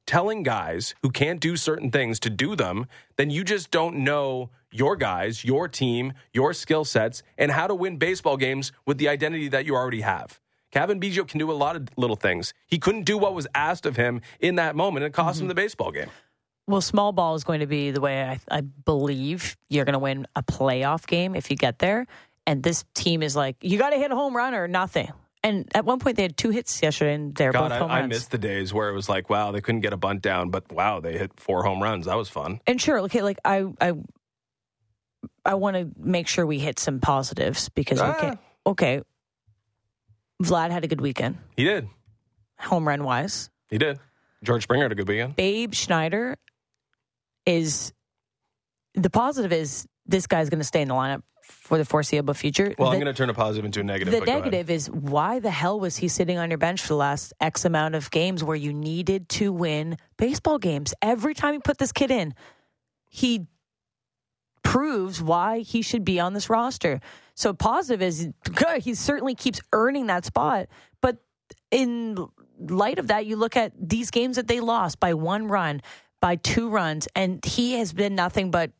[0.06, 2.86] telling guys who can't do certain things to do them,
[3.16, 7.74] then you just don't know your guys, your team, your skill sets, and how to
[7.74, 10.40] win baseball games with the identity that you already have.
[10.72, 12.52] Cavan Biggio can do a lot of little things.
[12.66, 15.04] He couldn't do what was asked of him in that moment.
[15.04, 15.50] It cost him mm-hmm.
[15.50, 16.10] the baseball game.
[16.66, 19.98] Well, small ball is going to be the way I, I believe you're going to
[19.98, 22.06] win a playoff game if you get there.
[22.46, 25.10] And this team is like, you got to hit a home run or nothing.
[25.42, 28.00] And at one point, they had two hits yesterday, and they're God, both home I,
[28.00, 30.48] I missed the days where it was like, wow, they couldn't get a bunt down,
[30.48, 32.06] but wow, they hit four home runs.
[32.06, 32.60] That was fun.
[32.66, 33.92] and sure, okay, like I, I,
[35.44, 38.14] I want to make sure we hit some positives because Ah.
[38.18, 38.38] can't.
[38.66, 39.02] Okay,
[40.42, 41.88] Vlad had a good weekend, He did.
[42.58, 43.50] home run wise.
[43.68, 43.98] He did.
[44.42, 45.36] George Springer had a good weekend.
[45.36, 46.36] Davis Schneider
[47.46, 47.92] is
[48.94, 52.74] the positive is this guy's going to stay in the lineup for the foreseeable future.
[52.78, 54.12] Well, the, I'm going to turn a positive into a negative.
[54.12, 54.44] the but go ahead.
[54.44, 57.64] negative is why the hell was he sitting on your bench for the last X
[57.64, 60.94] amount of games where you needed to win baseball games?
[61.02, 62.34] Every time you put this kid in,
[63.08, 63.46] he
[64.62, 67.00] proves why he should be on this roster.
[67.34, 68.82] So positive is good.
[68.82, 70.68] He certainly keeps earning that spot.
[71.00, 71.18] But
[71.70, 72.26] in
[72.58, 75.82] light of that, you look at these games that they lost by one run,
[76.24, 78.70] by two runs, and he has been nothing but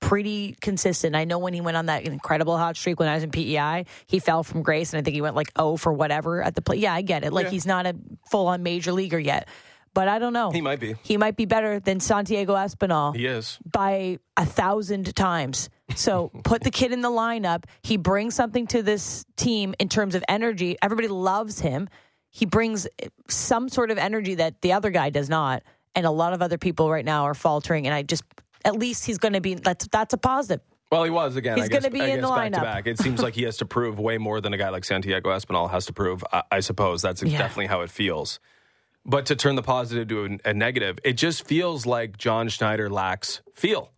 [0.00, 1.14] pretty consistent.
[1.14, 3.84] I know when he went on that incredible hot streak when I was in PEI,
[4.06, 6.62] he fell from grace, and I think he went like oh for whatever at the
[6.62, 6.76] play.
[6.76, 7.32] Yeah, I get it.
[7.34, 7.50] Like Yeah.
[7.50, 7.94] he's not a
[8.30, 9.46] full on major leaguer yet,
[9.92, 10.50] but I don't know.
[10.52, 10.94] He might be.
[11.02, 13.58] He might be better than Santiago Espinal He is.
[13.70, 15.68] by a thousand times.
[15.96, 17.64] So put the kid in the lineup.
[17.82, 20.76] He brings something to this team in terms of energy.
[20.82, 21.88] Everybody loves him.
[22.30, 22.86] he brings
[23.28, 25.62] some sort of energy that the other guy does not,
[25.94, 27.86] and a lot of other people right now are faltering.
[27.86, 28.24] And I just,
[28.64, 29.54] at least he's going to be.
[29.54, 30.60] That's that's a positive.
[30.92, 31.56] Well, he was again.
[31.58, 32.62] He's gonna be I in the back to lineup.
[32.62, 32.86] back.
[32.86, 35.68] It seems like he has to prove way more than a guy like Santiago Espinal
[35.70, 36.22] has to prove.
[36.32, 37.38] I, I suppose that's Yeah.
[37.38, 38.38] definitely how it feels.
[39.04, 42.88] But to turn the positive to a, a negative, it just feels like John Schneider
[42.88, 43.90] lacks feel.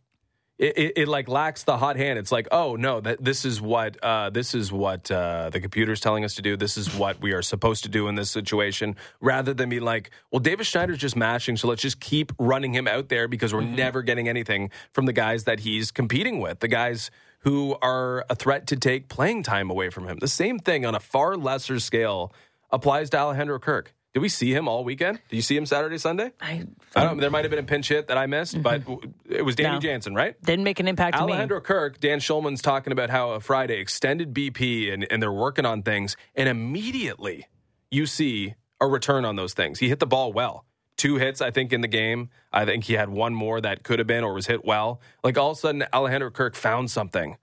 [0.59, 2.19] It, it, it like lacks the hot hand.
[2.19, 6.01] It's like, oh no, that this is what uh, this is what uh, the computer's
[6.01, 6.57] telling us to do.
[6.57, 8.97] This is what we are supposed to do in this situation.
[9.21, 12.89] Rather than be like, well, Davis Schneider's just mashing, so let's just keep running him
[12.89, 16.69] out there because we're never getting anything from the guys that he's competing with, the
[16.69, 20.17] guys who are a threat to take playing time away from him.
[20.19, 22.33] The same thing on a far lesser scale
[22.71, 23.95] applies to Alejandro Kirk.
[24.17, 25.21] Did we see him all weekend?
[25.29, 26.33] Did you see him Saturday, Sunday?
[26.41, 29.13] I I don't, there might have been a pinch hit that I missed, but w-
[29.29, 29.79] it was Danny No.
[29.79, 30.41] Jansen, right?
[30.43, 31.33] didn't make an impact to me.
[31.33, 35.67] Alejandro Kirk, Dan Schulman's talking about how a Friday extended BP and, and they're working
[35.67, 37.47] on things, and immediately
[37.91, 39.81] you see a return on those things.
[39.81, 40.65] He hit the ball well.
[40.97, 42.31] Two hits, I think, in the game.
[42.51, 45.03] I think he had one more that could have been or was hit well.
[45.23, 47.37] Like all of a sudden, Alejandro Kirk found something,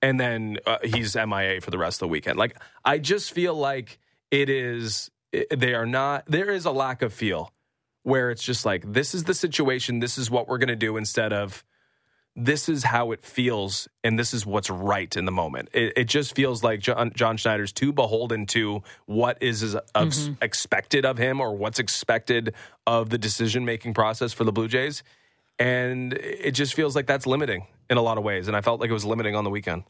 [0.00, 2.38] and then uh, he's MIA for the rest of the weekend.
[2.38, 3.98] Like I just feel like
[4.30, 5.10] it is.
[5.32, 6.24] They are not.
[6.26, 7.52] There is a lack of feel
[8.02, 10.00] where it's just like this is the situation.
[10.00, 11.64] This is what we're going to do instead of
[12.36, 15.68] this is how it feels and this is what's right in the moment.
[15.72, 20.20] It, it just feels like John, John Schneider's too beholden to what is, is ex-
[20.20, 20.34] mm-hmm.
[20.40, 22.54] expected of him or what's expected
[22.86, 25.02] of the decision making process for the Blue Jays.
[25.58, 28.48] And it just feels like that's limiting in a lot of ways.
[28.48, 29.84] And I felt like it was limiting on the weekend.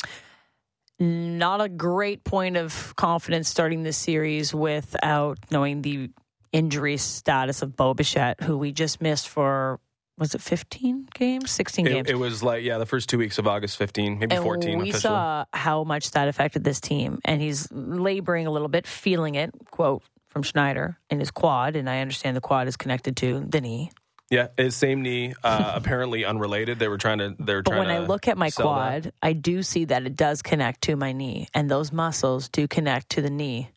[1.00, 6.10] Not a great point of confidence starting this series without knowing the
[6.52, 9.80] injury status of Bo Bichette, who we just missed for
[10.18, 12.08] was it 15 games, 16 games.
[12.08, 14.78] It, it was like, yeah, the first two weeks of August 15, maybe and 14
[14.78, 15.00] we officially.
[15.00, 19.50] saw how much that affected this team, and he's laboring a little bit, feeling it.
[19.70, 23.60] Quote from Schneider in his quad, and I understand the quad is connected to the
[23.60, 23.90] knee.
[24.31, 26.79] Yeah, his same knee, uh, apparently unrelated.
[26.79, 27.35] They were trying to.
[27.38, 29.03] They're But trying when to I look at my sell that.
[29.03, 32.69] quad, I do see that it does connect to my knee, and those muscles do
[32.69, 33.71] connect to the knee.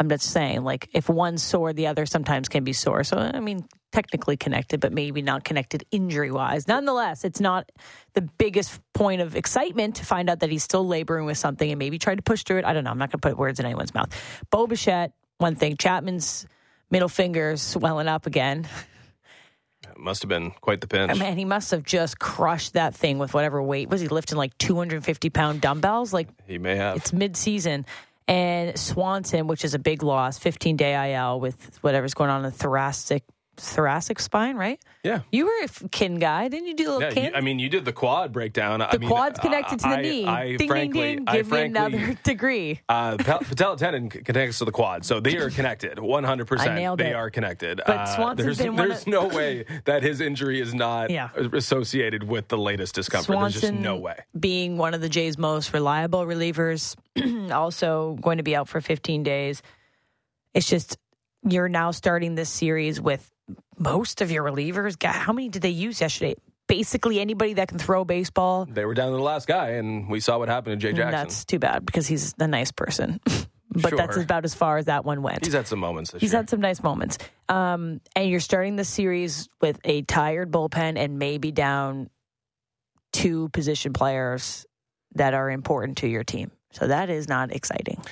[0.00, 3.02] I'm just saying, like, if one's sore, the other sometimes can be sore.
[3.02, 6.68] So, I mean, technically connected, but maybe not connected injury wise.
[6.68, 7.72] Nonetheless, it's not
[8.14, 11.80] the biggest point of excitement to find out that he's still laboring with something and
[11.80, 12.64] maybe tried to push through it.
[12.64, 12.90] I don't know.
[12.90, 14.10] I'm not going to put words in anyone's mouth.
[14.50, 15.76] Bo Bichette, one thing.
[15.76, 16.46] Chapman's
[16.92, 18.68] middle fingers swelling up again.
[19.98, 21.18] Must have been quite the pinch.
[21.18, 23.88] Man, he must have just crushed that thing with whatever weight.
[23.88, 26.12] Was he lifting like 250 pound dumbbells?
[26.12, 26.96] Like he may have.
[26.96, 27.84] it's mid season.
[28.28, 32.50] And Swanson, which is a big loss, 15 day IL with whatever's going on in
[32.50, 33.24] the thoracic
[33.60, 34.80] thoracic spine, right?
[35.04, 35.20] yeah.
[35.32, 37.24] You were a kin guy, didn't you do a little Yeah, kin?
[37.26, 38.82] you, I mean, you did the quad breakdown.
[38.82, 40.26] I the mean, quad's connected to the I- knee.
[40.26, 41.28] I, ding, frankly, ding, ding.
[41.28, 42.80] I Give me frankly, another degree.
[42.88, 45.98] Uh, patella tendon connects to the quad, so they are connected.
[46.00, 47.14] One hundred I percent, nailed they it.
[47.14, 47.80] are connected.
[47.86, 51.28] But Uh, Swanson's there's been one there's no way that his injury is not Yeah.
[51.52, 53.38] associated with the latest discomfort.
[53.38, 54.16] there's just no way.
[54.38, 56.96] being one of the Jays' most reliable relievers,
[57.52, 59.62] also going to be out for 15 days.
[60.54, 60.98] It's just
[61.48, 63.30] you're now starting this series with
[63.78, 64.98] most of your relievers.
[64.98, 66.34] God, how many did they use yesterday?
[66.66, 68.66] Basically, anybody that can throw a baseball.
[68.66, 71.12] They were down to the last guy, and we saw what happened to Jay Jackson.
[71.12, 73.20] That's too bad because he's a nice person.
[73.70, 75.44] but that's about as far as that one went.
[75.44, 76.40] He's had some moments He's year.
[76.40, 77.18] had some nice moments.
[77.48, 82.10] Um, and you're starting the series with a tired bullpen and maybe down
[83.12, 84.66] two position players
[85.14, 86.50] that are important to your team.
[86.72, 88.02] So that is not exciting.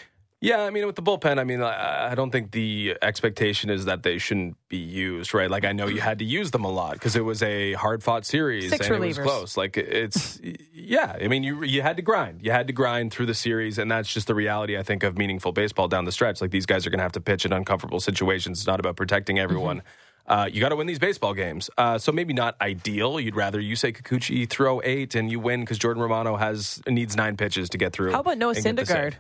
[0.43, 3.87] Yeah, I mean, with the bullpen, I mean, I, I don't think the expectation is
[3.87, 5.51] that they shouldn't be used, right?
[5.51, 8.03] Like, I know you had to use them a lot because it was a hard
[8.03, 9.57] fought series Six and it was close.
[9.57, 10.39] Like, it's,
[10.75, 12.45] yeah, I mean, you you had to grind.
[12.45, 15.17] You had to grind through the series, and that's just the reality, I think, of
[15.17, 16.43] meaningful baseball down the stretch.
[16.43, 18.59] Like, these guys are going to have to pitch in uncomfortable situations.
[18.59, 19.83] It's not about protecting everyone.
[20.27, 21.71] Uh, you got to win these baseball games.
[21.79, 23.19] Uh, so maybe not ideal.
[23.19, 27.17] You'd rather you say Kikuchi throw eight and you win because Jordan Romano has needs
[27.17, 28.13] nine pitches to get through.
[28.13, 28.55] How about Noah.
[28.55, 29.15] Syndergaard?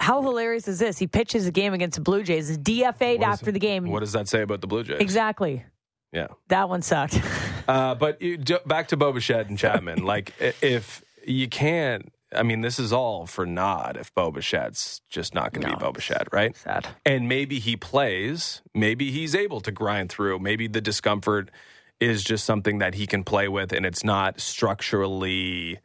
[0.00, 0.98] How hilarious is this?
[0.98, 3.86] He pitches a game against the Blue Jays, is DFA'd What is- after the game.
[3.90, 4.98] What does that say about the Blue Jays?
[5.00, 5.64] exactly.
[6.12, 6.28] Yeah.
[6.48, 7.20] That one sucked.
[7.68, 10.02] Uh, but you, back to Bo Bichette and Chapman.
[10.04, 10.32] like,
[10.62, 15.52] if you can't, I mean, this is all for nod if Bo Bichette's just not
[15.52, 15.76] going to No.
[15.76, 16.56] be Bo Bichette, right?
[16.56, 16.86] Sad.
[17.04, 18.62] And maybe he plays.
[18.74, 20.38] Maybe he's able to grind through.
[20.38, 21.50] Maybe the discomfort
[22.00, 25.78] is just something that he can play with, and it's not structurally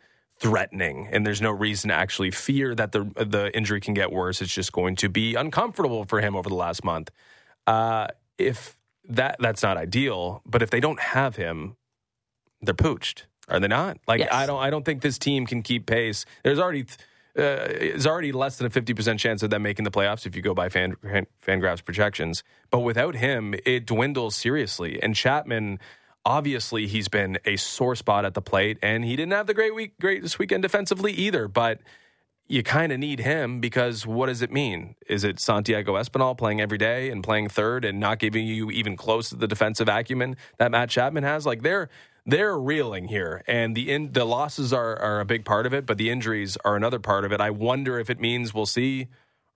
[0.44, 1.08] threatening.
[1.12, 4.42] And there's no reason to actually fear that the the injury can get worse.
[4.42, 7.10] It's just going to be uncomfortable for him over the last month.
[7.66, 8.78] Uh, if
[9.10, 11.78] that that's not ideal, but if they don't have him,
[12.62, 13.24] they're pooched.
[13.48, 13.98] Are they not?
[14.08, 14.30] Like Yes.
[14.32, 16.26] I don't I don't think this team can keep pace.
[16.44, 16.86] There's already
[17.38, 20.42] uh, is already less than a 50% chance of them making the playoffs if you
[20.44, 20.96] go by fan,
[21.46, 22.44] Fangraphs projections.
[22.70, 25.02] But without him, it dwindles seriously.
[25.02, 25.80] And Chapman,
[26.26, 29.76] obviously, he's been a sore spot at the plate, and he didn't have the great
[29.76, 31.48] week, great this weekend defensively either.
[31.48, 31.80] But
[32.48, 34.96] you kind of need him because what does it mean?
[35.08, 38.98] Is it Santiago Espinal playing every day and playing third and not giving you even
[38.98, 41.46] close to the defensive acumen that Matt Chapman has?
[41.46, 41.90] Like they're
[42.26, 45.86] they're reeling here, and the in, the losses are are a big part of it,
[45.86, 47.42] but the injuries are another part of it.
[47.42, 49.08] I wonder if it means we'll see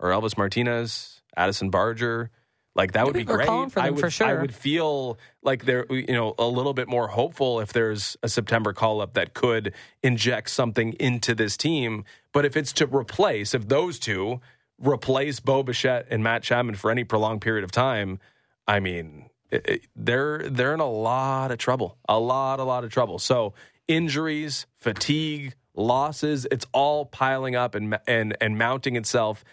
[0.01, 2.29] Orelvis Martinez, Addison Barger.
[2.77, 3.49] Like that would be great.
[3.49, 4.27] I would, sure.
[4.27, 8.29] I would feel like they're you know a little bit more hopeful if there's a
[8.29, 12.05] September call up that could inject something into this team.
[12.31, 14.41] But if it's to replace, if those two
[14.77, 18.19] replace Bo Bichette and Matt Chapman for any prolonged period of time,
[18.67, 22.83] I mean, it, it, they're they're in a lot of trouble, a lot, a lot
[22.83, 23.17] of trouble.
[23.17, 23.55] So
[23.87, 29.43] injuries, fatigue, losses, it's all piling up and and and mounting itself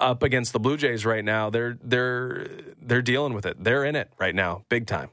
[0.00, 1.50] up against the Blue Jays right now.
[1.50, 2.46] They're they're
[2.80, 3.62] they're dealing with it.
[3.62, 5.10] They're in it right now, big time.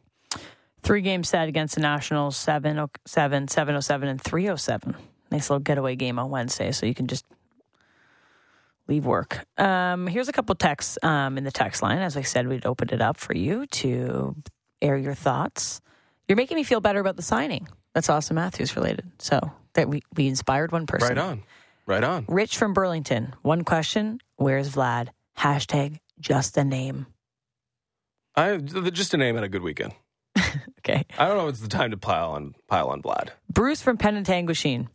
[0.83, 4.95] Three games set against the Nationals 7 7, 707, and 307.
[5.31, 7.25] Nice little getaway game on Wednesday, so you can just
[8.87, 9.45] leave work.
[9.57, 11.97] Um, here's a couple texts um, in the text line.
[11.97, 14.35] As I said, we'd open it up for you to
[14.81, 15.81] air your thoughts.
[16.27, 17.67] You're making me feel better about the signing.
[17.93, 19.11] That's Auston Matthews related.
[19.17, 21.09] So that we, we inspired one person.
[21.09, 21.43] Right on.
[21.87, 22.25] Right on.
[22.27, 23.33] Rich from Burlington.
[23.41, 25.09] One question Where's Vlad?
[25.37, 27.07] Hashtag just a name.
[28.35, 29.93] I just a name and a good weekend.
[30.79, 31.05] okay.
[31.17, 31.47] I don't know.
[31.47, 33.29] It's the time to pile on pile on Vlad.
[33.49, 34.87] Bruce from Penetanguishene.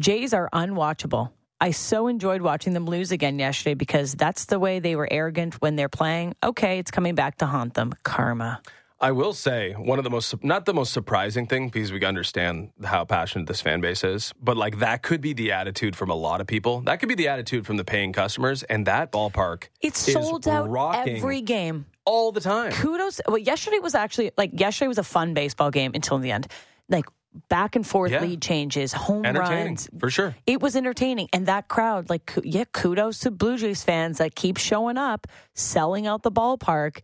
[0.00, 1.30] Jays are unwatchable.
[1.60, 5.54] I so enjoyed watching them lose again yesterday because that's the way they were arrogant
[5.62, 6.34] when they're playing.
[6.42, 7.94] Okay, it's coming back to haunt them.
[8.02, 8.60] Karma.
[9.04, 12.70] I will say one of the most not the most surprising thing because we understand
[12.82, 16.14] how passionate this fan base is, but like that could be the attitude from a
[16.14, 16.80] lot of people.
[16.80, 21.06] That could be the attitude from the paying customers, and that ballpark it's sold out
[21.06, 22.72] every game all the time.
[22.72, 23.20] Kudos.
[23.28, 26.46] Well, yesterday was actually like yesterday was a fun baseball game until the end.
[26.88, 27.04] Like
[27.50, 28.22] back and forth yeah.
[28.22, 29.86] lead changes, home runs.
[29.98, 30.34] For sure.
[30.46, 31.28] It was entertaining.
[31.32, 36.06] And that crowd, like, yeah, kudos to Blue Jays fans that keep showing up, selling
[36.06, 37.00] out the ballpark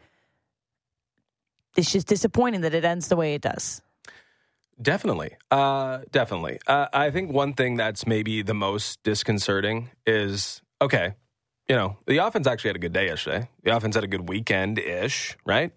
[1.76, 3.82] it's just disappointing that it ends the way it does.
[4.80, 5.36] Definitely.
[5.50, 6.58] Uh, definitely.
[6.66, 11.14] Uh, I think one thing that's maybe the most disconcerting is okay,
[11.68, 13.48] you know, the offense actually had a good day yesterday.
[13.62, 15.72] The offense had a good weekend ish, right?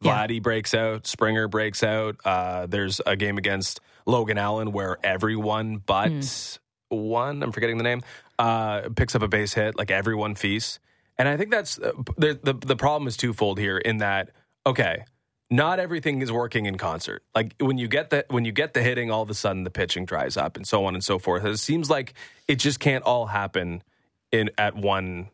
[0.00, 0.26] Yeah.
[0.26, 2.16] Vladdy breaks out, Springer breaks out.
[2.24, 6.58] Uh, there's a game against Logan Allen where everyone but mm.
[6.88, 8.02] one, I'm forgetting the name,
[8.38, 10.80] uh, picks up a base hit, like everyone feasts.
[11.16, 14.30] And I think that's uh, the, the, the problem is twofold here in that,
[14.66, 15.04] okay,
[15.50, 17.22] not everything is working in concert.
[17.34, 19.70] Like when you get the when you get the hitting, all of a sudden the
[19.70, 21.44] pitching dries up, and so on and so forth.
[21.44, 22.14] It seems like
[22.46, 23.82] it just can't all happen
[24.30, 25.28] in at one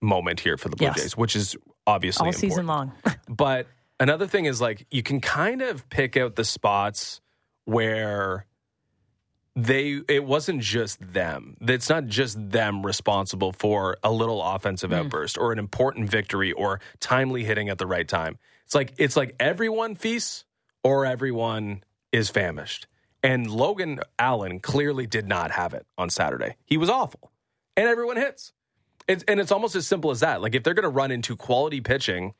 [0.00, 1.02] moment here for the Blue yes.
[1.02, 2.52] Jays, which is obviously all important.
[2.52, 2.92] season long.
[3.28, 3.66] but
[3.98, 7.20] another thing is like you can kind of pick out the spots
[7.64, 8.46] where
[9.56, 11.56] they it wasn't just them.
[11.60, 14.98] It's not just them responsible for a little offensive mm.
[14.98, 18.38] outburst or an important victory or timely hitting at the right time.
[18.68, 20.44] It's like it's like everyone feasts
[20.84, 22.86] or everyone is famished.
[23.22, 26.56] And Logan Allen clearly did not have it on Saturday.
[26.66, 27.32] He was awful.
[27.78, 28.52] And everyone hits.
[29.08, 30.42] It's, and it's almost as simple as that.
[30.42, 32.34] Like if they're going to run into quality pitching,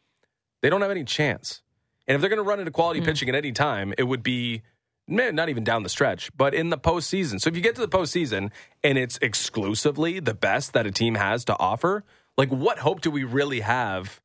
[0.61, 1.63] they don't have any chance.
[2.07, 3.07] And if they're going to run into quality mm.
[3.07, 4.61] pitching at any time, it would be
[5.09, 7.41] man, not even down the stretch, but in the postseason.
[7.41, 8.51] So if you get to the postseason
[8.85, 12.05] and it's exclusively the best that a team has to offer,
[12.37, 14.21] like what hope do we really have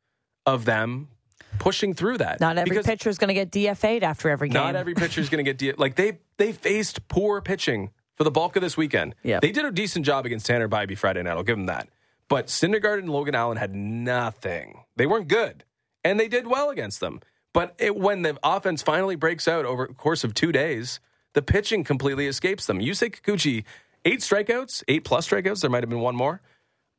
[0.45, 1.07] of them
[1.59, 2.39] pushing through that.
[2.39, 4.61] Not every pitcher is going to get DFA'd after every game.
[4.61, 8.23] Not every pitcher is going to get D- like they they faced poor pitching for
[8.23, 9.15] the bulk of this weekend.
[9.23, 11.31] Yeah, they did a decent job against Tanner Bibee Friday night.
[11.31, 11.87] I'll give them that.
[12.29, 14.83] But Syndergaard and Logan Allen had nothing.
[14.95, 15.63] They weren't good,
[16.03, 17.19] and they did well against them.
[17.53, 20.99] But it, when the offense finally breaks out over the course of two days,
[21.33, 22.81] the pitching completely escapes them.
[22.81, 23.63] You say Kikuchi,
[24.05, 25.61] eight strikeouts, eight plus strikeouts.
[25.61, 26.41] There might have been one more.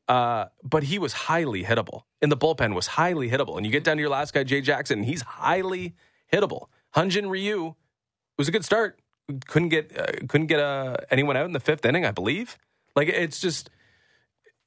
[0.08, 2.02] Uh, but he was highly hittable.
[2.20, 3.56] and the bullpen was highly hittable.
[3.56, 5.94] And you get down to your last guy, Jay Jackson, and he's highly
[6.32, 6.66] hittable.
[6.94, 7.74] Hyun-Jin Ryu
[8.38, 8.98] was a good start.
[9.46, 12.58] Couldn't get uh, couldn't get uh, anyone out in the fifth inning, I believe.
[12.94, 13.70] Like it's just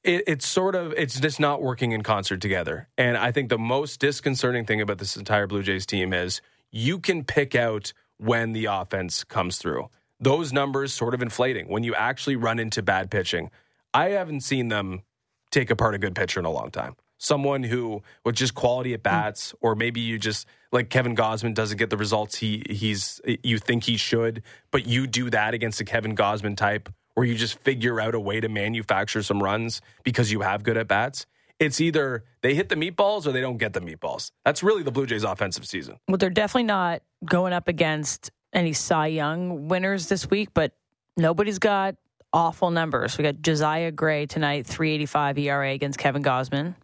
[0.02, 2.88] it, it's sort of it's just not working in concert together.
[2.98, 6.40] And I think the most disconcerting thing about this entire Blue Jays team is
[6.72, 9.88] you can pick out when the offense comes through.
[10.20, 13.50] Those numbers sort of inflating when you actually run into bad pitching.
[13.94, 15.02] I haven't seen them
[15.50, 16.94] take apart a good pitcher in a long time.
[17.18, 19.04] Someone who with just quality at hmm.
[19.04, 23.58] bats, or maybe you just like Kevin Gausman doesn't get the results he he's you
[23.58, 27.58] think he should, but you do that against a Kevin Gausman type where you just
[27.60, 31.26] figure out a way to manufacture some runs because you have good at bats.
[31.58, 34.30] It's either they hit the meatballs or they don't get the meatballs.
[34.44, 35.98] That's really the Blue Jays' offensive season.
[36.06, 40.72] Well, they're definitely not going up against any Cy Young winners this week, but
[41.16, 41.96] nobody's got
[42.32, 43.16] awful numbers.
[43.18, 46.74] We got Josiah Gray tonight, 385 ERA against Kevin Gausman.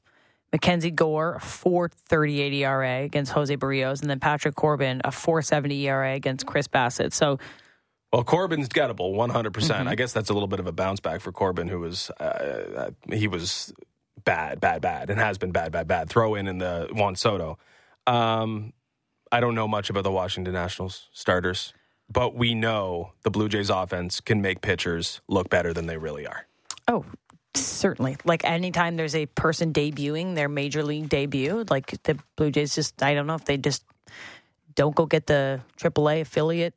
[0.52, 6.14] Mackenzie Gore, a 438 ERA against Jose Berrios, and then Patrick Corbin, a 470 ERA
[6.14, 7.12] against Chris Bassitt.
[7.12, 7.38] So
[8.12, 9.52] Well, Corbin's gettable, 100%.
[9.52, 12.08] percent I guess that's a little bit of a bounce back for Corbin, who was,
[12.20, 13.72] uh, uh, he was
[14.24, 16.08] bad, bad, bad, and has been bad, bad, bad.
[16.08, 17.58] Throw in in the Juan Soto.
[18.06, 18.72] Um,
[19.32, 21.74] I don't know much about the Washington Nationals starters,
[22.10, 26.26] but we know the Blue Jays offense can make pitchers look better than they really
[26.26, 26.46] are.
[26.88, 27.04] Oh,
[27.54, 28.16] certainly.
[28.24, 33.02] Like anytime there's a person debuting their major league debut, like the Blue Jays just,
[33.02, 33.84] I don't know if they just
[34.74, 36.74] don't go get the AAA affiliate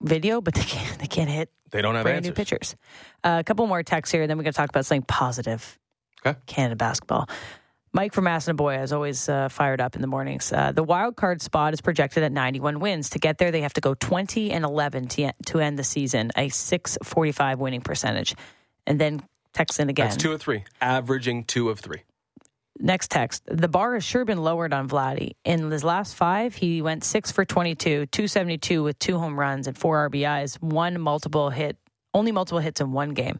[0.00, 2.76] video, but they can't, they can't hit They don't have brand new pitchers.
[3.24, 5.78] Uh, a couple more texts here, and then we're going to talk about something positive.
[6.24, 6.38] Okay.
[6.46, 7.28] Canada basketball.
[7.92, 10.52] Mike from Assiniboia is always uh, fired up in the mornings.
[10.52, 13.10] Uh, the wild card spot is projected at 91 wins.
[13.10, 16.30] To get there, they have to go 20 and 11 to, to end the season,
[16.36, 18.34] a 645 winning percentage.
[18.86, 19.22] And then
[19.52, 20.08] text in again.
[20.08, 22.02] That's two of three, averaging two of three.
[22.80, 23.42] Next text.
[23.46, 25.32] The bar has sure been lowered on Vladdy.
[25.44, 29.76] In his last five, he went six for 22, 272 with two home runs and
[29.76, 31.76] four RBIs, one multiple hit,
[32.18, 33.38] only multiple hits in one game.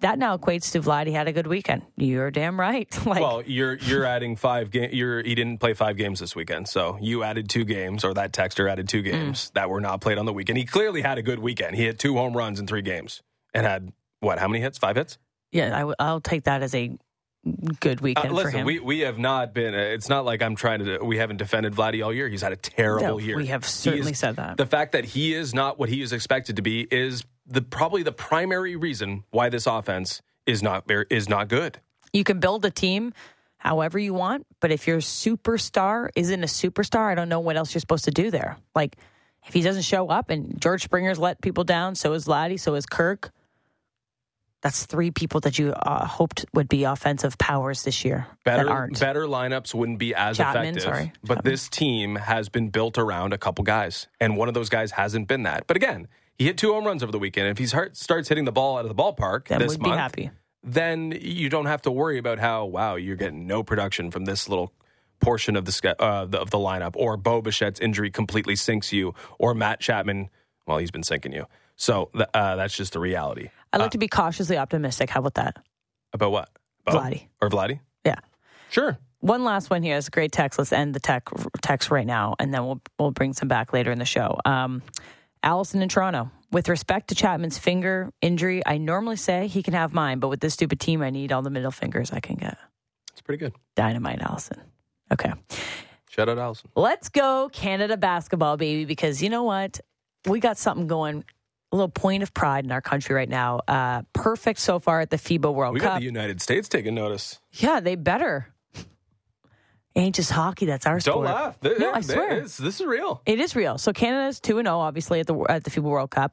[0.00, 1.82] That now equates to Vladdy had a good weekend.
[1.96, 2.88] You're damn right.
[3.06, 4.94] like, well, you're you're adding five games.
[4.94, 8.32] You're he didn't play five games this weekend, so you added two games, or that
[8.32, 9.10] texter added two Mm.
[9.12, 10.56] games that were not played on the weekend.
[10.58, 11.76] He clearly had a good weekend.
[11.76, 13.22] He hit two home runs in three games
[13.52, 14.38] and had what?
[14.38, 14.78] How many hits?
[14.78, 15.18] Five hits.
[15.52, 16.96] yeah, I w- I'll take that as a
[17.80, 18.66] good Uh, weekend for listen, him.
[18.66, 19.74] we we have not been.
[19.74, 20.98] Uh, it's not like I'm trying to.
[21.02, 22.28] We haven't defended Vladdy all year.
[22.28, 23.36] He's had a terrible No, year.
[23.36, 24.58] we have He certainly is- said that.
[24.58, 28.02] The fact that he is not what he is expected to be is the probably
[28.02, 31.78] the primary reason why this offense is not very is not good.
[32.12, 33.12] you can build a team
[33.58, 37.74] however you want, but if your superstar isn't a superstar, I don't know what else
[37.74, 38.56] you're supposed to do there.
[38.74, 38.96] Like,
[39.46, 42.74] if he doesn't show up and George Springer's let people down, so is Vladdy, so
[42.74, 43.30] is Kirk.
[44.62, 48.70] That's three people that you uh, hoped would be offensive powers this year better that
[48.70, 49.00] aren't.
[49.00, 50.82] better lineups wouldn't be as Chapman, effective.
[50.82, 51.50] sorry, But Chapman.
[51.52, 55.28] this team has been built around a couple guys, and one of those guys hasn't
[55.28, 55.66] been that.
[55.66, 56.08] But again,
[56.40, 57.48] he hit two home runs over the weekend.
[57.48, 60.30] If he starts hitting the ball out of the ballpark Then this we'd be happy.
[60.64, 64.48] then you don't have to worry about how wow you're getting no production from this
[64.48, 64.72] little
[65.20, 69.14] portion of the uh, the, of the lineup, or Bo Bichette's injury completely sinks you,
[69.38, 70.30] or Matt Chapman.
[70.66, 71.44] Well, he's been sinking you.
[71.76, 73.50] So th- uh, that's just the reality.
[73.70, 75.10] I like to be cautiously optimistic.
[75.10, 75.62] How about that?
[76.14, 76.48] About what?
[76.86, 76.92] Bo?
[76.92, 77.26] Vladdy.
[77.42, 77.80] or Vladdy?
[78.06, 78.16] Yeah.
[78.70, 78.98] Sure.
[79.20, 79.98] One last one here.
[79.98, 80.58] It's a great text.
[80.58, 81.28] Let's end the tech
[81.60, 84.38] text right now, and then we'll we'll bring some back later in the show.
[84.46, 84.80] Um,
[85.42, 86.30] Allison in Toronto.
[86.52, 90.40] With respect to Chapman's finger injury, I normally say he can have mine, but with
[90.40, 92.58] this stupid team, I need all the middle fingers I can get.
[93.12, 93.54] It's pretty good.
[93.76, 94.60] Dynamite, Allison.
[95.12, 95.32] Okay,
[96.08, 96.70] Shout out Allison.
[96.74, 98.84] let's go Canada basketball, baby.
[98.84, 99.80] Because you know what,
[100.26, 101.24] we got something going.
[101.72, 103.60] A little point of pride in our country right now.
[103.68, 105.98] Uh, perfect so far at the FIBA World We got Cup.
[106.00, 107.38] the United States taking notice.
[107.52, 108.48] yeah, they better.
[109.96, 110.66] Ain't just hockey.
[110.66, 111.26] That's our Don't sport.
[111.26, 111.60] laugh.
[111.60, 112.42] Th- No, I swear.
[112.42, 113.20] This, this is real.
[113.26, 113.76] It is real.
[113.76, 116.32] So Canada's two and zero, obviously at the at the FIBA World Cup.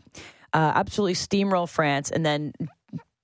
[0.53, 2.53] Uh, absolutely steamroll France, and then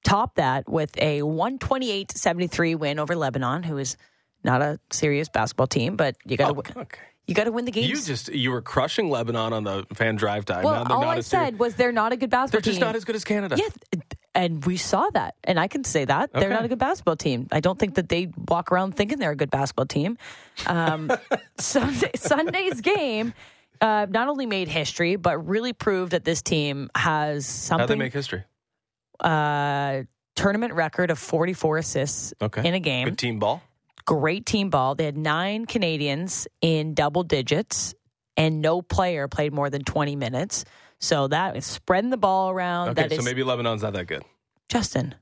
[0.03, 3.95] top that with a 128-73 win over Lebanon, who is
[4.43, 6.99] not a serious basketball team, but you got to Oh, okay.
[7.27, 7.87] you got to win the games.
[7.87, 10.63] You just you were crushing Lebanon on the fan drive time.
[10.63, 12.65] well, all I said was they're not a good basketball team?
[12.65, 12.87] they're just team.
[12.87, 13.55] not as good as Canada.
[13.57, 13.99] Yeah,
[14.35, 17.47] and we saw that, and I can say that they're not a good basketball team.
[17.51, 20.17] I don't think that they walk around thinking they're a good basketball team.
[20.67, 21.11] Um,
[21.59, 23.33] Sunday, Sunday's game
[23.81, 27.79] uh, not only made history, but really proved that this team has something.
[27.81, 28.43] How'd they make history?
[29.19, 30.03] uh,
[30.35, 32.67] tournament record of 44 assists Okay.
[32.67, 33.05] in a game.
[33.05, 33.61] Good team ball.
[34.05, 34.95] Great team ball.
[34.95, 37.93] They had nine Canadians in double digits,
[38.35, 40.65] and no player played more than 20 minutes.
[41.03, 42.89] So that is spreading the ball around.
[42.91, 44.23] Okay, that so is maybe Lebanon's not that good.
[44.69, 45.13] Justin,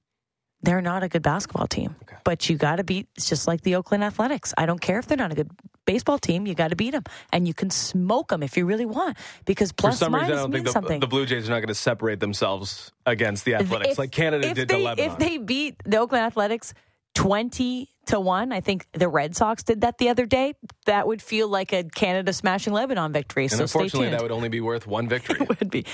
[0.61, 2.17] they're not a good basketball team, Okay.
[2.23, 3.07] but you got to beat.
[3.15, 4.53] It's just like the Oakland Athletics.
[4.55, 5.49] I don't care if they're not a good
[5.88, 6.45] baseball team.
[6.45, 7.03] You got to beat them,
[7.34, 10.36] and you can smoke them if you really want, because plus For some reason, I
[10.36, 13.93] don't think the, the Blue Jays are not going to separate themselves against the Athletics
[13.93, 15.11] If- like Canada did they, to Lebanon.
[15.11, 16.75] If they beat the Oakland Athletics
[17.14, 20.53] twenty to one, I think the Red Sox did that the other day.
[20.86, 23.43] That would feel like a Canada smashing Lebanon victory.
[23.43, 24.14] and so stay unfortunately, tuned.
[24.14, 25.45] that would only be worth one victory.
[25.47, 25.86] would be.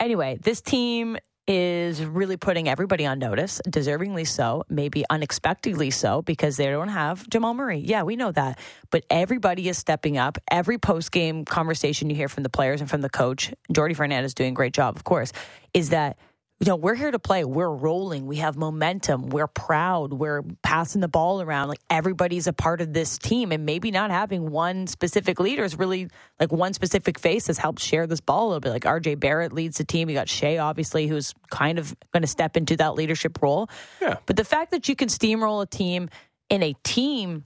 [0.00, 6.58] Anyway, this team is really putting everybody on notice, deservingly so, maybe unexpectedly so, because
[6.58, 7.78] they don't have Jamal Murray.
[7.78, 8.58] Yeah, we know that.
[8.90, 10.36] But everybody is stepping up.
[10.50, 14.34] Every post game conversation you hear from the players and from the coach, Jordi Fernandez
[14.34, 15.32] doing a great job, of course,
[15.72, 16.18] is that
[16.60, 17.44] you know, we're here to play.
[17.44, 18.26] We're rolling.
[18.26, 19.28] We have momentum.
[19.28, 20.12] We're proud.
[20.12, 21.68] We're passing the ball around.
[21.68, 23.52] Like everybody's a part of this team.
[23.52, 26.08] And maybe not having one specific leader is really
[26.40, 28.70] like one specific face has helped share this ball a little bit.
[28.70, 30.08] Like RJ Barrett leads the team.
[30.08, 33.70] You got Shai, obviously, who's kind of going to step into that leadership role.
[34.00, 34.16] Yeah.
[34.26, 36.08] But the fact that you can steamroll a team
[36.50, 37.44] in a team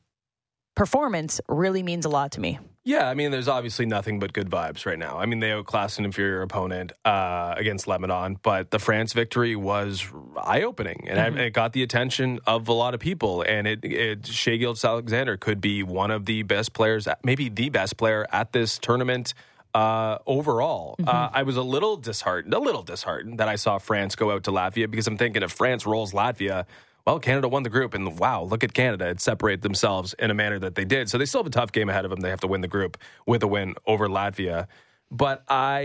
[0.74, 2.58] performance really means a lot to me.
[2.84, 5.16] Yeah, I mean, there's obviously nothing but good vibes right now.
[5.16, 10.04] I mean, they outclassed an inferior opponent uh, against Lebanon, but the France victory was
[10.36, 11.38] eye opening and Mm-hmm.
[11.38, 13.42] it got the attention of a lot of people.
[13.42, 17.96] And it, it Shai Alexander could be one of the best players, maybe the best
[17.96, 19.34] player at this tournament.
[19.74, 21.08] Uh, overall, Mm-hmm.
[21.08, 24.42] uh, I was a little disheartened, a little disheartened that I saw France go out
[24.44, 26.66] to Latvia because I'm thinking if France rolls Latvia,
[27.06, 29.08] well, Canada won the group, and wow, look at Canada.
[29.08, 31.10] It separated themselves in a manner that they did.
[31.10, 32.20] So they still have a tough game ahead of them.
[32.20, 32.96] They have to win the group
[33.26, 34.68] with a win over Latvia.
[35.14, 35.80] But I,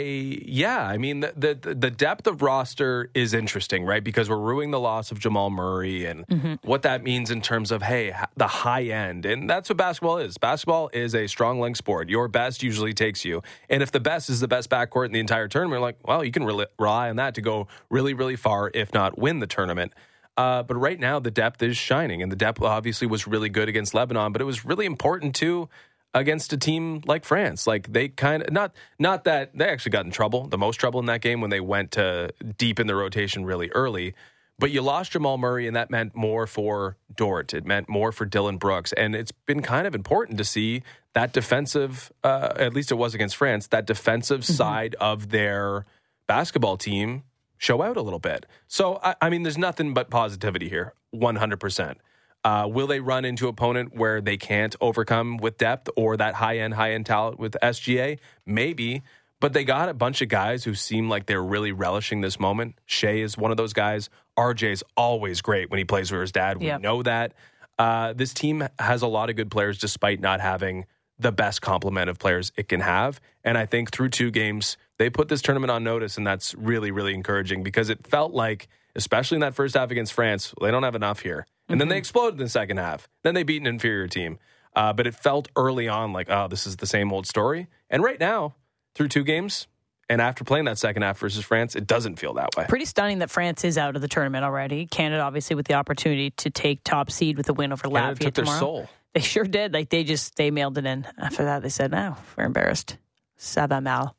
[0.45, 4.01] yeah, I mean, the, the the depth of roster is interesting, right?
[4.01, 6.53] Because we're ruining the loss of Jamal Murray and mm-hmm.
[6.63, 9.26] what that means in terms of, hey, the high end.
[9.26, 10.38] And that's what basketball is.
[10.38, 12.07] Basketball is a strong link sport.
[12.07, 13.41] Your best usually takes you.
[13.70, 16.32] And if the best is the best backcourt in the entire tournament, like, well, you
[16.32, 19.91] can rely on that to go really, really far, if not win the tournament.
[20.38, 23.67] Uh, but right now, the depth is shining, and the depth obviously was really good
[23.67, 25.67] against Lebanon, but it was really important too
[26.13, 27.67] against a team like France.
[27.67, 30.99] Like they kind of not not that they actually got in trouble, the most trouble
[30.99, 34.13] in that game when they went to deep in the rotation really early.
[34.59, 37.53] But you lost Jamal Murray, and that meant more for Dort.
[37.53, 40.81] It meant more for Dillon Brooks, and it's been kind of important to see
[41.13, 42.11] that defensive.
[42.23, 43.67] Uh, at least it was against France.
[43.67, 45.85] That defensive side of their
[46.27, 47.23] basketball team
[47.58, 48.45] show out a little bit.
[48.68, 51.95] So, I, I mean, there's nothing but positivity here, 100%.
[52.43, 56.60] Uh, will they run into opponent where they can't overcome with depth or that high
[56.60, 58.20] end, high end talent with SGA?
[58.45, 59.01] Maybe.
[59.39, 62.76] But they got a bunch of guys who seem like they're really relishing this moment.
[62.86, 64.10] Shai is one of those guys.
[64.38, 66.58] RJ's always great when he plays with his dad.
[66.60, 66.82] We Yep.
[66.82, 67.34] know that.
[67.78, 70.86] Uh, this team has a lot of good players despite not having
[71.20, 73.20] the best complement of players it can have.
[73.43, 76.91] And I think through two games, they put this tournament on notice, and that's really,
[76.91, 80.83] really encouraging because it felt like, especially in that first half against France, they don't
[80.83, 81.45] have enough here.
[81.69, 83.09] And then they exploded in the second half.
[83.23, 84.39] Then they beat an inferior team.
[84.75, 87.67] Uh, but it felt early on like, oh, this is the same old story.
[87.89, 88.55] And right now,
[88.95, 89.67] through two games,
[90.09, 92.65] and after playing that second half versus France, it doesn't feel that way.
[92.69, 94.85] Pretty stunning that France is out of the tournament already.
[94.85, 98.19] Canada, obviously, with the opportunity to take top seed with a win over Canada Latvia
[98.19, 98.59] took their tomorrow.
[98.59, 98.89] soul.
[99.13, 99.73] They sure did.
[99.73, 101.05] Like they just they mailed it in.
[101.17, 102.97] After that, they said, "No, we're embarrassed."
[103.39, 104.15] Ça va mal.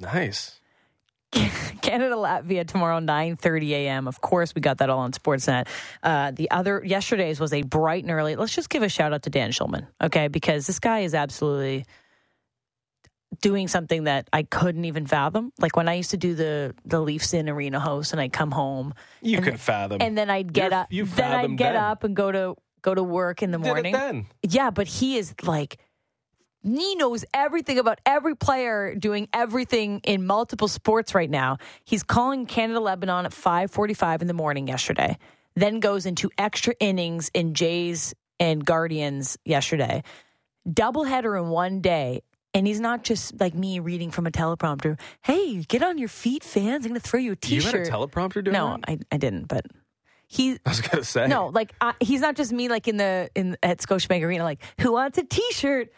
[0.00, 0.56] Nice.
[1.32, 4.08] Canada Latvia tomorrow 9:30 a.m.
[4.08, 5.68] Of course, we got that all on Sportsnet.
[6.02, 8.34] Uh, the other yesterday's was a bright and early.
[8.34, 10.26] Let's just give a shout out to Dan Shulman, okay?
[10.28, 11.84] Because this guy is absolutely
[13.42, 15.52] doing something that I couldn't even fathom.
[15.58, 18.50] Like when I used to do the the Leafs in arena host, and I'd come
[18.50, 18.92] home
[19.22, 19.98] You and, can fathom.
[20.00, 20.92] and then I'd get You're- up.
[20.92, 21.82] you then I'd get then.
[21.82, 23.92] up and go to go to work in the morning.
[23.92, 24.26] then.
[24.42, 25.78] Yeah, but he is like
[26.62, 31.58] he knows everything about every player doing everything in multiple sports right now.
[31.84, 35.16] He's calling Canada Lebanon at 5:45 in the morning yesterday.
[35.56, 40.02] Then goes into extra innings in Jays and Guardians yesterday.
[40.68, 42.22] Doubleheader in one day.
[42.52, 44.98] And he's not just like me reading from a teleprompter.
[45.22, 46.84] Hey, get on your feet, fans.
[46.84, 47.86] I'm going to throw you a You t-shirt.
[47.86, 48.76] had a teleprompter doing no.
[48.88, 49.66] I, I didn't, but
[50.26, 53.30] he I was gonna say no, like I, he's not just me, like in the
[53.36, 55.92] in at Scotiabank Arena, like who wants a T-shirt?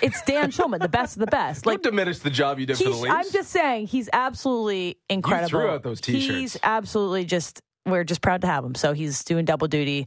[0.00, 1.64] It's Dan Shulman, the best of the best.
[1.64, 3.14] Don't Like diminish the job you did for the Leafs.
[3.14, 5.48] I'm just saying, he's absolutely incredible.
[5.48, 6.34] threw out those T-shirts.
[6.38, 7.60] He's absolutely just.
[7.84, 8.76] We're just proud to have him.
[8.76, 10.06] So he's doing double duty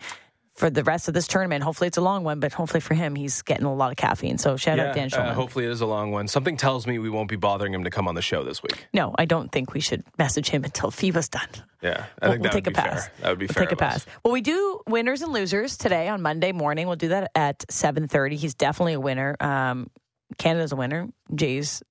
[0.56, 1.64] for the rest of this tournament.
[1.64, 4.38] Hopefully, it's a long one, but hopefully for him, he's getting a lot of caffeine.
[4.38, 6.28] So shout out to Dan uh, hopefully it is a long one.
[6.28, 8.88] Something tells me we won't be bothering him to come on the show this week.
[8.94, 11.48] no, I don't think we should message him until FIBA's done.
[11.82, 13.08] Yeah, I We'll, think we'll take would a be pass.
[13.08, 13.14] fair.
[13.22, 13.66] That would be we'll fair.
[13.66, 14.06] Take a us.
[14.06, 14.06] pass.
[14.24, 16.88] Well, we do winners and losers today on Monday morning.
[16.88, 18.38] We'll do that at seven thirty.
[18.38, 19.36] He's definitely a winner.
[19.40, 19.90] Um,
[20.38, 21.08] Canada's a winner.
[21.36, 21.84] Jays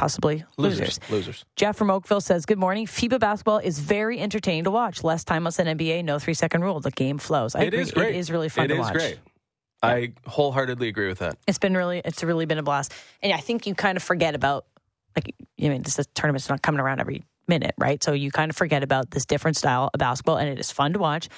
[0.00, 0.80] possibly losers.
[0.80, 1.44] Losers, losers.
[1.56, 2.86] Jeff from Oakville says, Good morning.
[2.86, 5.04] FIBA basketball is very entertaining to watch.
[5.04, 6.80] Less timeless than NBA, no three second rule.
[6.80, 7.54] The game flows.
[7.54, 7.80] I It agree.
[7.80, 8.14] is great.
[8.14, 8.92] It is really fun It to is watch.
[8.94, 9.18] great.
[9.82, 11.36] I wholeheartedly agree with that.
[11.46, 12.94] It's been really, it's really been a blast.
[13.22, 14.64] And I think you kind of forget about,
[15.14, 18.02] like, I mean, this tournament's not coming around every minute, right?
[18.02, 20.94] So you kind of forget about this different style of basketball, and it is fun
[20.94, 21.28] to watch,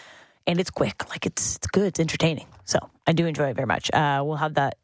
[0.46, 1.08] and it's quick.
[1.10, 1.86] Like, it's, it's good.
[1.86, 2.46] It's entertaining.
[2.64, 3.90] So I do enjoy it very much.
[3.92, 4.76] Uh, we'll have that.